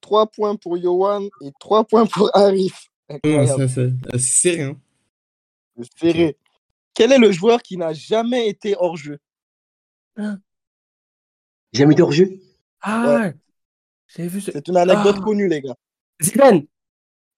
[0.00, 2.88] 3 points pour Johan et 3 points pour Arif.
[3.08, 3.16] Ah,
[4.18, 4.76] C'est rien.
[5.78, 6.36] C'est serré.
[6.94, 9.18] Quel est le joueur qui n'a jamais été hors jeu?
[11.72, 12.40] Jamais été hors jeu?
[12.80, 13.32] Ah.
[14.08, 14.50] J'avais vu ce.
[14.52, 15.22] C'est une anecdote Ah.
[15.22, 15.76] connue, les gars.
[16.22, 16.66] Zidane.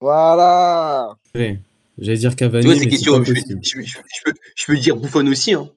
[0.00, 1.16] Voilà.
[1.34, 1.60] Ouais.
[1.98, 3.61] J'allais dire Cavani, Tu vois, ces questions, je, possible.
[3.64, 5.54] je- je- je peux, je peux dire Buffon aussi.
[5.54, 5.70] Hein.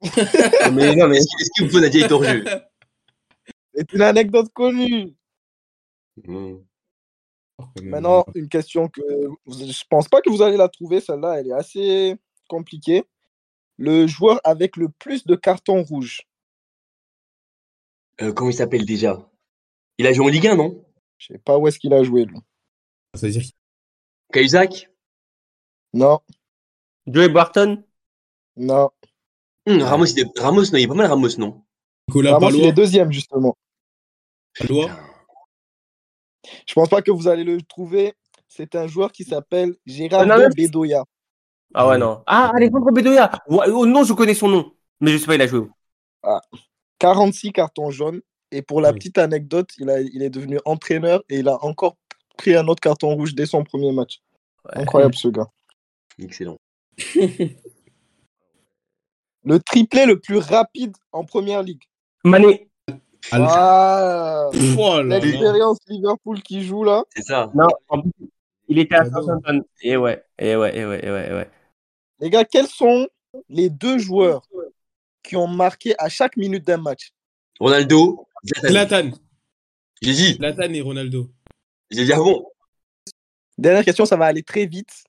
[0.72, 1.18] mais non, mais.
[1.18, 1.26] Est-ce
[1.58, 2.44] que- Buffon a déjà été hors jeu?
[3.74, 5.14] C'est une anecdote connue.
[6.26, 6.56] Hmm.
[7.82, 9.00] Maintenant, une question que
[9.46, 12.16] je pense pas que vous allez la trouver, celle-là, elle est assez
[12.48, 13.04] compliquée.
[13.76, 16.22] Le joueur avec le plus de cartons rouges.
[18.20, 19.26] Euh, comment il s'appelle déjà?
[19.98, 20.84] Il a joué en Ligue 1, non?
[21.18, 22.38] Je sais pas où est-ce qu'il a joué, lui.
[23.14, 23.42] Ça veut dire
[24.32, 24.89] Cahuzac?
[25.92, 26.20] Non,
[27.06, 27.82] Joey Barton?
[28.56, 28.90] non.
[29.66, 30.38] Hmm, Ramos, il est...
[30.38, 31.62] Ramos, non, il est pas mal Ramos, non
[32.08, 33.56] Nicolas Ramos, il est deuxième, justement.
[34.58, 34.90] Palois.
[36.66, 38.14] Je pense pas que vous allez le trouver.
[38.48, 41.04] C'est un joueur qui s'appelle Gérard Non, non, Bedoya.
[41.74, 42.22] Ah ouais, non.
[42.26, 43.30] Ah, Alexandre Bedoya.
[43.48, 44.72] Oh non, je connais son nom.
[45.00, 45.70] Mais je sais pas, il a joué où
[46.98, 48.20] 46 cartons jaunes.
[48.50, 48.96] Et pour la Oui.
[48.96, 51.96] petite anecdote, il, a, il est devenu entraîneur et il a encore
[52.36, 54.20] pris un autre carton rouge dès son premier match.
[54.64, 54.82] Ouais.
[54.82, 55.46] Incroyable ce gars.
[56.18, 56.58] Excellent.
[59.44, 61.82] Le triplé le plus rapide en première ligue.
[62.24, 62.68] Mané.
[63.32, 65.02] Ah, Oh.
[65.02, 67.04] L'expérience Liverpool qui joue là.
[67.14, 67.50] C'est ça.
[67.54, 68.12] Non, en plus,
[68.68, 69.04] il était à.
[69.04, 69.62] Southampton.
[69.82, 71.50] Et ouais, et ouais, et ouais, et ouais, et ouais.
[72.18, 73.08] Les gars, quels sont
[73.48, 74.42] les deux joueurs
[75.22, 77.12] qui ont marqué à chaque minute d'un match?
[77.58, 78.26] Ronaldo.
[78.66, 79.10] Zlatan.
[80.02, 81.30] J'ai dit, Zlatan et Ronaldo.
[81.90, 82.44] j'ai dit avant.
[83.56, 85.04] Dernière question, ça va aller très vite.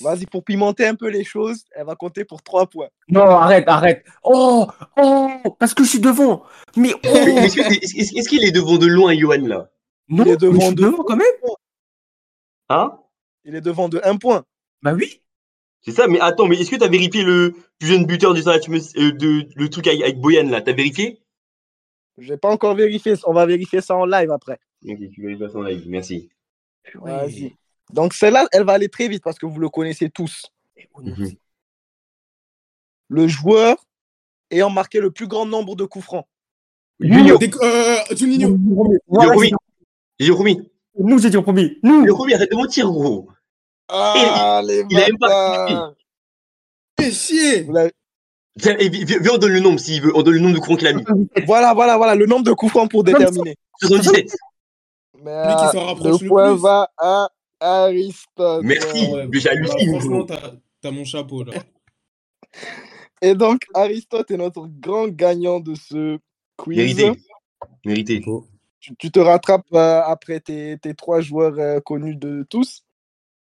[0.00, 2.88] Vas-y, pour pimenter un peu les choses, elle va compter pour 3 points.
[3.08, 4.04] Non, arrête, arrête.
[4.24, 6.42] Oh, oh, parce que je suis devant.
[6.76, 9.70] Mais oh, Est-ce que- est-ce- est-ce- est-ce qu'il est devant de loin, Johan, là?
[10.08, 11.26] Non, il est mais devant je suis de- devant quand même.
[12.70, 12.98] Hein?
[13.44, 14.44] Il est devant de 1 point.
[14.82, 15.20] Bah oui.
[15.82, 19.12] C'est ça, mais attends, mais est-ce que t'as vérifié le plus jeune buteur du euh,
[19.12, 20.60] de, le truc avec, avec Boyan, là?
[20.60, 21.20] T'as vérifié?
[22.18, 23.14] Je n'ai pas encore vérifié.
[23.26, 24.58] On va vérifier ça en live après.
[24.86, 26.30] Ok, tu vérifies ça en live, merci.
[26.94, 27.54] Vas-y.
[27.90, 30.50] Donc celle-là, elle va aller très vite parce que vous le connaissez tous.
[31.00, 31.32] Mhm.
[33.08, 33.76] Le joueur
[34.50, 36.26] ayant marqué le plus grand nombre de coups francs.
[37.02, 38.58] Euh, Juninho.
[39.08, 39.52] Promis.
[40.18, 40.70] J'ai promis.
[40.98, 41.78] Nous, j'ai dit en premier.
[41.82, 42.04] Nous.
[42.04, 43.28] J'ai promis, arrête de mentir, gros.
[43.88, 45.94] Ah, les il a même pas.
[47.00, 47.66] Fais chier.
[48.56, 50.12] Viens, on donne le nombre s'il veut.
[50.16, 51.04] On donne le nombre de courants qu'il a mis.
[51.46, 53.56] Voilà, voilà, voilà, le nombre de coups francs pour déterminer.
[53.80, 54.36] 77.
[55.20, 56.62] Mais, Lui qui ah, s'en rapproche le le point plus.
[56.62, 57.28] va à
[57.60, 58.64] Aristote.
[58.64, 59.06] Merci.
[59.06, 61.52] Ouais, Mais j'hallucine, bah, Franchement, t'as t'as mon chapeau là.
[63.22, 66.18] Et donc, Aristote est notre grand gagnant de ce
[66.56, 66.78] quiz.
[66.78, 67.12] Mérité.
[67.84, 68.24] Mérité.
[68.80, 72.84] Tu, tu te rattrapes euh, après tes, tes trois joueurs euh, connus de tous?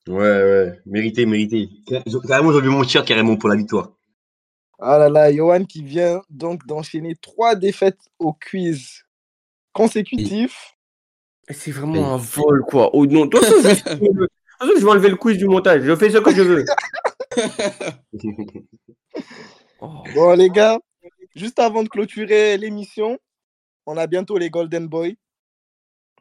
[0.08, 0.80] Ouais, ouais.
[0.86, 1.68] Mérité, mérité.
[2.26, 3.92] Carrément, j'ai envie mon t-shirt carrément pour la victoire.
[4.78, 9.04] Ah là là, Johan qui vient donc d'enchaîner trois défaites au quiz
[9.72, 10.75] consécutif.
[11.50, 12.90] C'est vraiment un vol, quoi.
[12.92, 13.74] Oh non, toi, je vais...
[13.94, 15.82] de toute façon, je vais enlever le quiz du montage.
[15.82, 16.64] Je fais ce que je veux.
[19.80, 20.02] Oh.
[20.14, 20.78] Bon, les gars,
[21.34, 23.18] juste avant de clôturer l'émission,
[23.84, 25.12] on a bientôt les Golden Boys.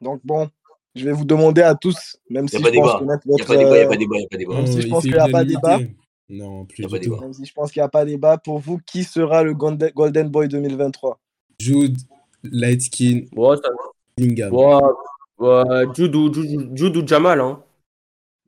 [0.02, 0.50] Donc, bon,
[0.94, 3.00] Je vais vous demander à tous, même si je pense débat.
[3.00, 4.30] connaître Il n'y a pas débat, il n'y a euh, pas débat, il n'y a
[4.30, 4.56] pas débat.
[4.56, 5.80] Même si Non, je il pense qu'il y a pas débat.
[6.28, 7.16] Non, plus du tout.
[7.18, 10.30] Même si je pense qu'il n'y a pas débat, pour vous, qui sera le Golden
[10.30, 11.20] Boy 2023
[11.60, 11.98] Jude,
[12.44, 13.22] Lightskin,
[14.18, 14.54] Bellingham.
[14.54, 14.82] ouais,
[15.40, 17.42] ou, Jude, Jude ou Jamal.
[17.42, 17.62] Hein.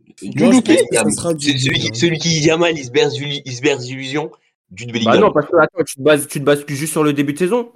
[0.08, 4.32] Ou qui Celui qui, celui qui dit Yamal, il se berce, il se berce d'illusions.
[4.74, 5.14] Jude Bellingham.
[5.14, 7.34] Bah non, parce que attends, tu te bases, tu te bases juste sur le début
[7.34, 7.72] de saison.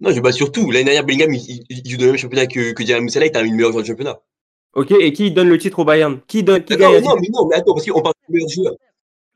[0.00, 0.70] Non, je base sur tout.
[0.70, 3.38] L'année dernière, Bellingham, il, joue dans le même championnat que, que Jamal Moussala, il était
[3.38, 4.20] un meilleur joueur du championnat.
[4.74, 6.20] Ok, et qui donne le titre au Bayern?
[6.28, 8.48] Qui donne qui Attends, gagne non, mais non, mais attends, parce qu'on parle du meilleur
[8.48, 8.74] joueur.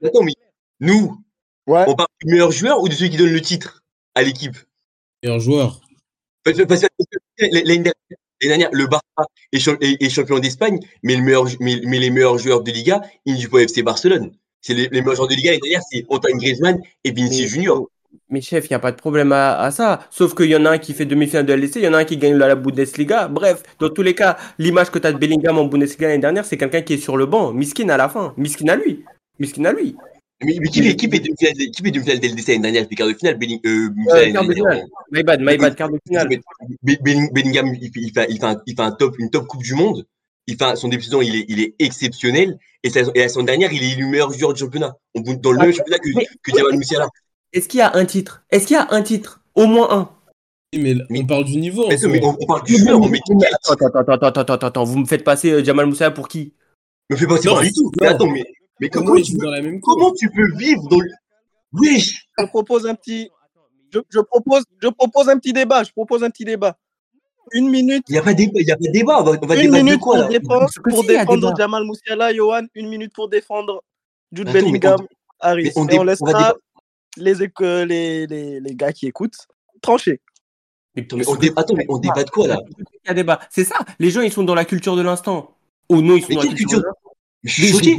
[0.04, 0.34] Attends, mais
[0.80, 1.16] nous,
[1.66, 1.84] Ouais.
[1.88, 3.82] on parle du meilleur joueur ou de celui qui donne le titre
[4.14, 4.56] à l'équipe?
[5.22, 5.80] Meilleur joueur.
[6.44, 6.86] Parce que- parce que
[7.38, 7.92] l'année dernière,
[8.48, 9.02] l'année dernière, le Barça
[9.52, 12.70] est, champ- est- est champion d'Espagne, mais, le meilleur, mais, mais les meilleurs joueurs de
[12.70, 14.32] Liga, ils ne jouent pas au FC Barcelone.
[14.60, 17.88] C'est les, les meilleurs joueurs de Liga, dernière, c'est Antoine Griezmann et Vinicius Junior.
[18.30, 20.00] Mais chef, il n'y a pas de problème à, à ça.
[20.10, 21.98] Sauf qu'il y en a un qui fait demi-finale de LDC, il y en a
[21.98, 23.28] un qui gagne la, la Bundesliga.
[23.28, 26.44] Bref, dans tous les cas, l'image que tu as de Bellingham en Bundesliga l'année dernière,
[26.44, 27.52] c'est quelqu'un qui est sur le banc.
[27.52, 28.32] Miskin à la fin.
[28.36, 29.04] Miskin à lui.
[29.38, 29.96] Miskin à lui.
[30.44, 32.94] Mais, mais qui, fait- qui fait demi-finale qui fait demi-finale de LDC l'année dernière, c'était
[32.96, 34.86] quart de finale, Belling, euh, Euh, quart de dernière, finale.
[35.10, 36.28] My bad, my bad, quart de finale.
[36.30, 36.40] Mais
[36.82, 39.30] Be- Belling- Bellingham, il fait, il fait, il fait, un, il fait un top, une
[39.30, 40.06] top Coupe du Monde.
[40.48, 42.58] Il fait son début de saison, il est, il est exceptionnel.
[42.82, 44.96] Et, sa- et la saison dernière, il est élu meilleur joueur du championnat.
[45.14, 47.06] On- Dans le même championnat que, Mais- que Jamal Moussiala.
[47.52, 48.42] Est-ce qu'il y a un titre?
[48.50, 49.40] Est-ce qu'il y a un titre?
[49.54, 50.10] Au moins un.
[50.74, 51.86] Mais Mais- on parle du niveau.
[51.88, 53.20] Mais, mais on, on parle du joueur, Mais
[53.52, 56.54] attends, attends, attends, attends, attends, attends, vous me faites passer euh, Jamal Moussa pour qui?
[57.10, 57.92] Me fais pas Non, pas du tout.
[58.00, 58.42] Mais attends, mais,
[58.82, 61.08] mais Comment tu peux, dans la même comment tu peux vivre dans le.
[61.72, 62.26] Wesh!
[62.38, 63.30] Je propose un petit.
[63.92, 65.82] Je, je propose, je propose un petit débat.
[65.84, 66.76] Je propose un petit débat.
[67.52, 68.04] Une minute.
[68.08, 69.20] Il n'y a pas de débat, il y a pas de débat.
[69.20, 71.54] On va, on va Une minute quoi pour là défendre, pour défendre débat.
[71.58, 72.62] Jamal Moussiala, Johan.
[72.74, 73.82] Une minute pour défendre
[74.32, 75.06] Jude Attends, Bellingham, on-
[75.40, 75.72] Harris.
[75.76, 76.54] on Et on on va laissera débat-
[77.18, 79.46] les, éco- les, les, les gars qui écoutent
[79.82, 80.20] trancher.
[80.94, 83.40] Mais on, dé- attends, mais on débat de quoi là Il y a débat?
[83.50, 83.76] C'est ça.
[83.98, 85.56] Les gens, ils sont dans la culture de l'instant.
[85.90, 86.68] Ou non, ils sont Mais dans la culture.
[86.68, 86.84] culture de
[87.44, 87.96] Mais Je suis choqué.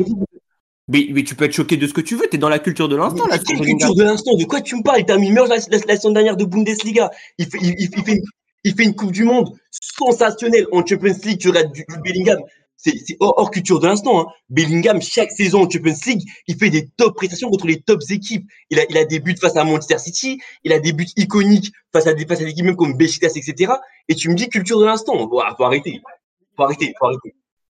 [0.90, 2.28] Mais, mais tu peux être choqué de ce que tu veux.
[2.30, 3.24] T'es dans la culture de l'instant
[3.60, 3.78] Bellingham.
[3.90, 5.00] culture de l'instant De quoi tu me parles?
[5.00, 7.10] Il t'a mis meilleur la, la, la saison dernière de Bundesliga.
[7.38, 8.22] Il fait, il, il- il fait, une,
[8.66, 11.40] il fait une Coupe du Monde sensationnelle en Champions League.
[11.40, 12.40] Tu regardes du, du Bellingham.
[12.76, 14.20] C'est hors, hors culture de l'instant.
[14.20, 14.26] Hein.
[14.50, 18.46] Bellingham, chaque saison en Champions League, il fait des top prestations contre les tops équipes.
[18.70, 20.42] Il a, il a des buts face à Manchester City.
[20.66, 23.32] Il a des buts iconiques face à des, face à des équipes même comme Besiktas,
[23.38, 23.72] etc.
[24.10, 25.30] Et tu me dis culture de l'instant.
[25.32, 26.02] Ouah, faut arrêter.
[26.58, 26.94] Faut arrêter.
[27.00, 27.34] Faut arrêter.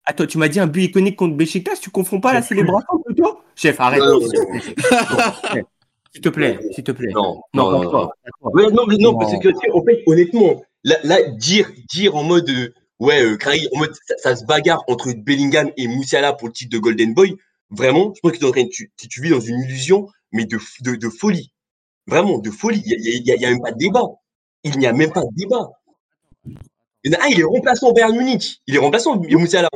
[0.07, 1.77] Attends, tu m'as dit un but iconique contre Besiktas.
[1.81, 4.03] Tu confonds pas la célébration plutôt Chef, arrête.
[6.13, 7.11] S'il te plaît, s'il te plaît.
[7.13, 8.87] non, Non, non, non, non.
[8.87, 13.23] Mais non, parce que, en fait, honnêtement, là, là dire, dire en mode, euh, ouais,
[13.23, 13.37] euh,
[13.75, 17.13] en mode, ça, ça se bagarre entre Bellingham et Moussiala pour le titre de Golden
[17.13, 17.37] Boy,
[17.69, 21.09] vraiment, je pense que tu, tu, tu vis dans une illusion, mais de, de, de
[21.11, 21.53] folie.
[22.07, 22.83] Vraiment, de folie.
[22.87, 24.07] Il y a, même pas de débat.
[24.65, 25.69] Il n'y a même pas de débat.
[27.05, 28.63] Il y en a un, il est remplaçant au Bayern Munich.
[28.67, 29.69] Il est remplaçant, Moussiala.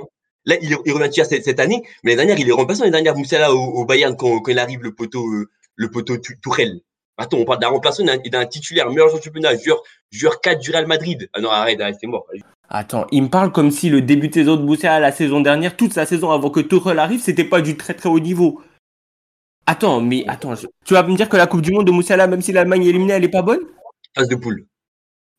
[0.46, 3.16] Là, il, revient tiers cette, cette année, mais l'année dernière, il est remplaçant l'année dernière,
[3.16, 6.80] Moussiala au, au Bayern quand, quand il arrive le poteau, euh, le poteau Tourelle.
[7.18, 10.70] Attends, on parle d'un remplaçant et d'un- titulaire, meilleur joueur championnat, joueur, joueur 4 du
[10.70, 11.28] Real Madrid.
[11.34, 12.26] Ah non, arrête, arrête, c'est mort.
[12.70, 15.76] Attends, il me parle comme si le début de saison de Moussa la saison dernière,
[15.76, 18.62] toute sa saison avant que Tuchel arrive, c'était pas du très très haut niveau.
[19.66, 22.26] Attends, mais attends, je- tu vas me dire que la Coupe du Monde de Moussala,
[22.26, 23.60] même si l'Allemagne est éliminée, elle est pas bonne?
[24.16, 24.66] Phase de poule.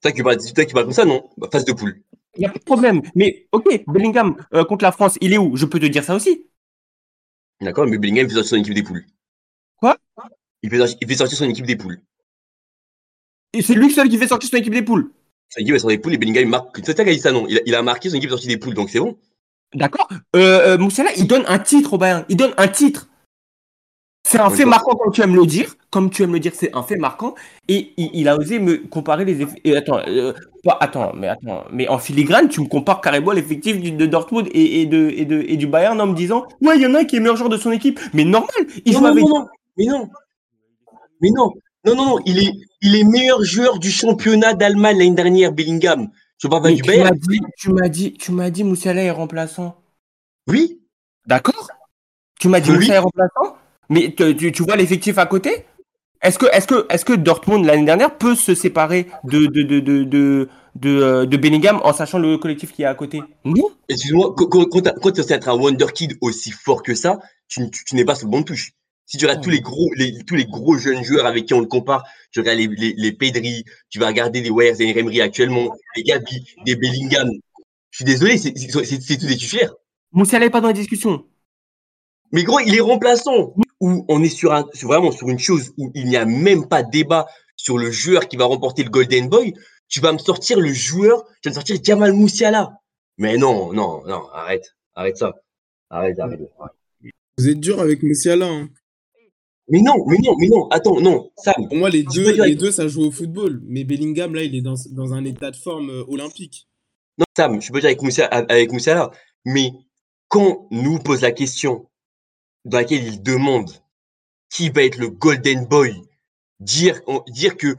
[0.02, 0.38] Toi qui parles
[0.86, 1.24] comme ça, non?
[1.38, 2.02] Bah, Phase de poule.
[2.36, 3.02] Il y a pas de problème.
[3.16, 5.56] Mais ok, Bellingham euh, contre la France, il est où?
[5.56, 6.48] Je peux te dire ça aussi.
[7.62, 9.06] D'accord, mais Bellingham fait sortir son équipe des poules.
[9.78, 9.98] Quoi?
[10.64, 12.02] Il fait, sortir, il fait sortir son équipe des poules.
[13.54, 15.12] Et c'est lui seul qui fait sortir son équipe des poules.
[15.50, 16.78] Son équipe est sortie des poules et Bellingham il marque.
[16.84, 18.48] C'est toi qui a dit ça, non il a, il a marqué son équipe sortie
[18.48, 19.18] des poules, donc c'est bon.
[19.74, 22.26] D'accord euh, euh, Moussala, il donne un titre au Bayern.
[22.30, 23.08] Il donne un titre.
[24.32, 25.76] C'est un fait marquant, comme tu aimes le dire.
[25.90, 27.36] Comme tu aimes le dire, c'est un fait marquant.
[27.68, 29.60] Et il, il a osé me comparer les effets.
[29.64, 33.82] et attends, euh, pas- attends, mais attends, mais en filigrane, tu me compares carrément l'effectif
[33.82, 36.82] de Dortmund et, et de, et, de, et du Bayern en me disant Ouais, il
[36.82, 38.00] y en a un qui est meilleur joueur de son équipe.
[38.14, 38.50] Mais normal,
[38.86, 39.24] il non, non, avec.
[39.24, 40.10] non, non, mais non.
[41.22, 41.52] Mais non.
[41.86, 42.52] Non, non, non, il est,
[42.82, 46.10] il est meilleur joueur du championnat d'Allemagne l'année dernière, Bellingham.
[46.38, 47.18] Je parle pas du Bayern.
[47.18, 49.76] dit, tu m'as dit, tu m'as dit Moussala est remplaçant.
[50.48, 50.80] Oui.
[51.28, 51.68] D'accord
[52.40, 52.90] Tu m'as dit Oui.
[52.90, 53.58] Est remplaçant?
[53.92, 55.66] Mais tu, tu- tu vois l'effectif à côté?
[56.22, 59.80] Est-ce que, est que, est que Dortmund l'année dernière peut se séparer de, de, de,
[59.82, 63.22] de, de, de, euh, de Bellingham en sachant le collectif qui est à côté?
[63.44, 67.20] Non Excuse-moi, quand, tu être un Wonderkid aussi fort que ça,
[67.50, 68.72] tu, tu, tu n'es pas sur le bon touche.
[69.08, 71.60] Si tu regardes tous les gros, les, tous les gros jeunes joueurs avec qui on
[71.60, 74.98] le compare, tu regardes les, les, les Pedri, tu vas regarder les Wires et les
[74.98, 77.30] Emery actuellement, les Gabi, des Bellingham.
[77.90, 79.74] Je suis désolé, c'est tous des titulaires.
[80.14, 81.26] Moussa n'est pas dans la discussion.
[82.32, 83.54] Mais gros, il est remplaçant.
[83.82, 86.68] Où on est sur un, sur vraiment sur une chose où il n'y a même
[86.68, 87.28] pas débat
[87.58, 89.54] sur le joueur qui va remporter le Golden Boy.
[89.88, 92.72] Tu vas me sortir le joueur, tu vas me sortir Jamal Moussiala.
[93.18, 94.76] Mais non, non, non, arrête.
[94.96, 95.34] Arrête ça.
[95.90, 96.40] Arrête, arrête.
[97.38, 98.48] Vous êtes dur avec Moussiala.
[98.48, 98.70] Hein.
[99.68, 100.68] Mais non, mais non, mais non.
[100.70, 101.32] Attends, non.
[101.38, 101.68] Sam.
[101.68, 103.62] Pour moi, les deux, les deux, ça joue au football.
[103.66, 106.68] Mais Bellingham, là, il est dans, dans un état de forme euh, olympique.
[107.18, 109.12] Non, Sam, je peux dire avec Moussa, avec Moussala,
[109.46, 109.72] mais
[110.28, 111.90] quand nous pose la question
[112.66, 113.70] dans laquelle il demande
[114.50, 116.02] qui va être le Golden Boy,
[116.60, 117.00] dire,
[117.30, 117.76] dire que,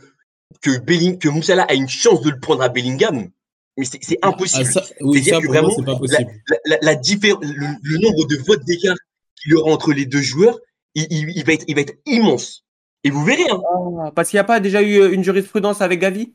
[0.60, 3.28] que, Belling, que Moussala a une chance de le prendre à Bellingham,
[3.76, 4.64] mais c'est c'est Ah, impossible.
[4.66, 6.30] ça, oui, C'est-à-dire ça, que moi, vraiment, c'est pas possible.
[6.66, 8.96] la, la, le, le nombre de votes d'écart
[9.40, 10.58] qu'il y aura entre les deux joueurs,
[10.94, 12.64] il, il, il va être, il va être immense.
[13.04, 13.60] Et vous verrez, hein.
[14.04, 16.34] Ah, Parce qu'il n'y a pas déjà eu euh, une jurisprudence avec Gavi?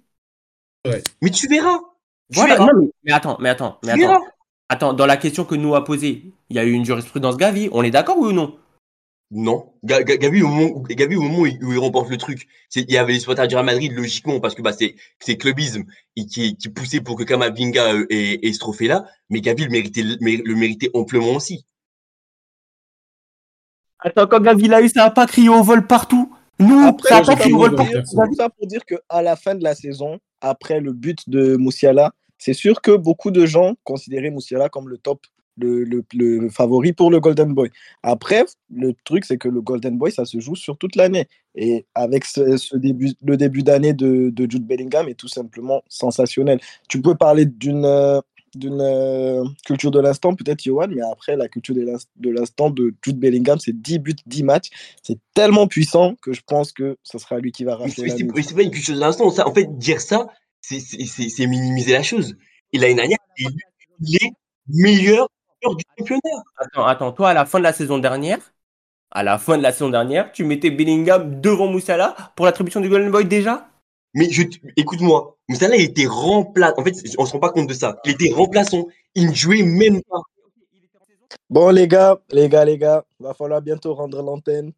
[1.22, 1.80] Mais tu verras.
[2.32, 2.74] Tu Voilà, verras.
[2.74, 4.26] non, mais, mais attends, mais attends, mais Tu attends.
[4.70, 7.70] Attends, dans la question que nous a posée, il y a eu une jurisprudence Gavi,
[7.72, 8.58] on est d'accord oui ou non?
[9.32, 9.74] Non.
[9.84, 12.82] Ga- Ga- Gavi, au moment, où- Gavi, au moment où il, remporte le truc, c'est-
[12.82, 15.84] il y avait les supporters du Real Madrid, logiquement, parce que bah, c'est clubisme
[16.16, 19.06] et qui, qui poussait pour que Kamavinga euh, ait, ait ce trophée-là.
[19.30, 21.66] Mais Gavi le méritait, le mé- le méritait amplement aussi.
[24.00, 26.34] Attends, quand Gavi l'a eu, ça n'a pas crié au vol partout.
[26.60, 28.30] Nous, Après, ça n'a pas crié au pour vol dire- partout.
[28.32, 32.14] tout ça pour dire qu'à la fin de la saison, après le but de Moussiala,
[32.38, 35.26] c'est sûr que beaucoup de gens considéraient Moussiala comme le top,
[35.58, 37.70] le, le- le favori pour le Golden Boy.
[38.04, 41.28] Après, le truc, c'est que le Golden Boy, ça se joue sur toute l'année.
[41.56, 45.82] Et avec ce, ce début, le début d'année de, de Jude Bellingham est tout simplement
[45.90, 46.60] sensationnel.
[46.90, 48.22] Tu peux parler d'une euh,
[48.56, 52.70] d'une euh, culture de l'instant, peut-être, Johan, mais après, la culture de l'ins- de l'instant
[52.72, 54.70] de Jude Bellingham, c'est 10 buts, 10 matchs.
[55.04, 58.06] C'est tellement puissant que je pense que ce sera lui qui va rafler
[58.48, 59.26] c'est pas une chose de l'instant.
[59.48, 60.28] En fait, dire ça,
[60.62, 62.36] c'est- minimiser la chose.
[62.74, 63.50] Et l'année dernière, il
[64.02, 64.32] il est
[64.68, 65.28] meilleur
[65.64, 66.44] du championnat.
[66.58, 68.40] Attends, attends, toi, à la fin de la saison dernière,
[69.12, 72.90] à la fin de la saison dernière, tu mettais Bellingham devant Moussala pour l'attribution du
[72.90, 73.70] Golden Boy déjà?
[74.14, 74.44] Mais je,
[74.78, 76.76] écoute-moi, Moussala, il était remplaçant.
[76.80, 78.00] En fait, on se rend pas compte de ça.
[78.06, 78.88] Il était remplaçant.
[79.16, 80.22] Il ne jouait même pas.
[81.50, 84.72] Bon, les gars, les gars, les gars, va falloir bientôt rendre l'antenne.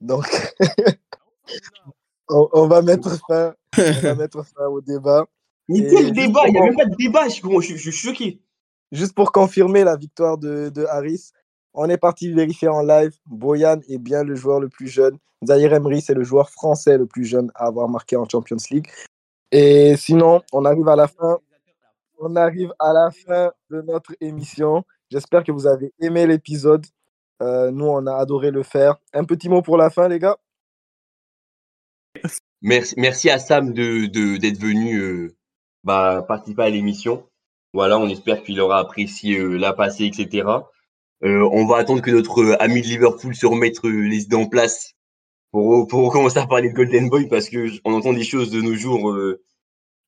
[0.00, 0.26] Donc,
[2.30, 5.26] on, on va mettre fin, on va mettre fin au débat.
[5.68, 7.28] Mais quel débat Il n'y a même pas de débat.
[7.28, 8.40] Je, je, je suis choqué.
[8.92, 11.30] Juste pour confirmer la victoire de, de Harris,
[11.74, 13.12] on est parti vérifier en live.
[13.26, 15.16] Boyan est bien le joueur le plus jeune.
[15.46, 18.88] Zahir Emery, c'est le joueur français le plus jeune à avoir marqué en Champions League.
[19.52, 21.38] Et sinon, on arrive à la fin.
[22.18, 24.84] On arrive à la fin de notre émission.
[25.10, 26.84] J'espère que vous avez aimé l'épisode.
[27.42, 28.96] Euh, nous, on a adoré le faire.
[29.14, 30.36] Un petit mot pour la fin, les gars.
[32.62, 35.36] Merci, merci à Sam de de- d'être venu euh,
[35.84, 37.24] bah, participer à l'émission.
[37.72, 40.46] Voilà, on espère qu'il aura apprécié euh, la passée, etc.
[41.24, 44.92] Euh, on va attendre que notre ami de Liverpool se remette les idées en place
[45.52, 48.50] pour, pour commencer à parler de Golden Boy parce que j- on entend des choses
[48.50, 49.14] de nos jours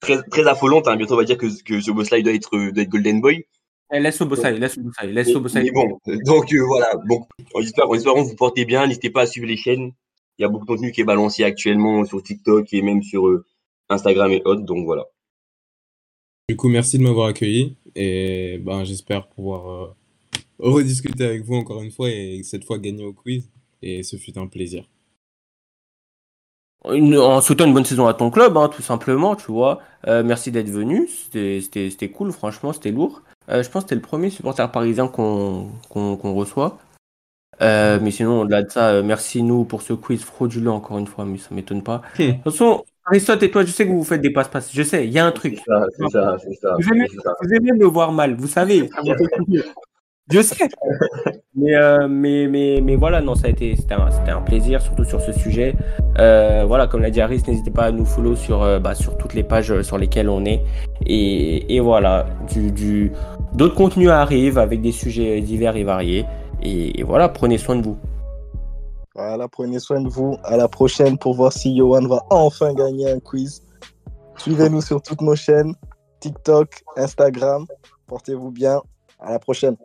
[0.00, 0.88] très, très affolantes.
[0.88, 0.96] Hein.
[0.96, 3.44] Bientôt, on va dire que, que ce boss-là il doit être, doit être Golden Boy.
[3.94, 5.62] Eh, Laisse au Bossai, laisse au Bossai, laisse au Bossai.
[5.62, 6.94] mais bon, donc euh, voilà.
[7.06, 7.60] Bon, en
[7.94, 9.92] espérant, vous portez bien, n'hésitez pas à suivre les chaînes.
[10.38, 13.28] Il y a beaucoup de contenu qui est balancé actuellement sur TikTok et même sur
[13.28, 13.44] euh,
[13.88, 14.62] Instagram et autres.
[14.62, 15.06] Donc voilà.
[16.48, 19.94] Du coup, merci de m'avoir accueilli et ben, j'espère pouvoir euh,
[20.58, 23.48] rediscuter avec vous encore une fois et cette fois gagner au quiz.
[23.82, 24.88] Et ce fut un plaisir.
[26.90, 29.80] Une- en souhaitant une bonne saison à ton club, hein, tout simplement, tu vois.
[30.08, 33.22] Euh, merci d'être venu, c'était- c'était c'était cool, franchement, c'était lourd.
[33.48, 36.78] Euh, je pense que c'était le premier supporter parisien qu'on qu'on qu'on reçoit.
[37.60, 41.06] Euh, mais sinon, au-delà de ça, euh, merci nous pour ce quiz frauduleux encore une
[41.06, 42.02] fois, mais ça m'étonne pas.
[42.18, 44.70] De toute façon, Aristote et toi, je sais que vous vous faites des passe-passe.
[44.72, 45.60] Je sais, il y a un truc.
[45.66, 46.74] ça, c'est ça, c'est ça.
[46.78, 48.88] Vous aimez, vous aimez me voir mal, vous savez.
[50.30, 50.68] Je sais.
[51.54, 55.20] Mais, euh, mais, mais, mais voilà, non, ça a été, c'était un, plaisir, surtout sur
[55.20, 55.74] ce sujet.
[56.18, 59.18] Euh, voilà, comme l'a dit Aris, n'hésitez pas à nous follow sur, euh, bah, sur
[59.18, 60.62] toutes les pages sur lesquelles on est.
[61.04, 63.12] Et, et voilà, du, du,
[63.52, 66.24] d'autres contenus arrivent avec des sujets divers et variés.
[66.62, 67.98] Et, voilà, prenez soin de vous.
[69.14, 70.38] Voilà, prenez soin de vous.
[70.44, 73.62] À la prochaine pour voir si Johan va enfin gagner un quiz.
[74.38, 75.74] Suivez-nous sur toutes nos chaînes
[76.20, 77.66] TikTok, Instagram.
[78.06, 78.80] Portez-vous bien.
[79.18, 79.76] À la prochaine.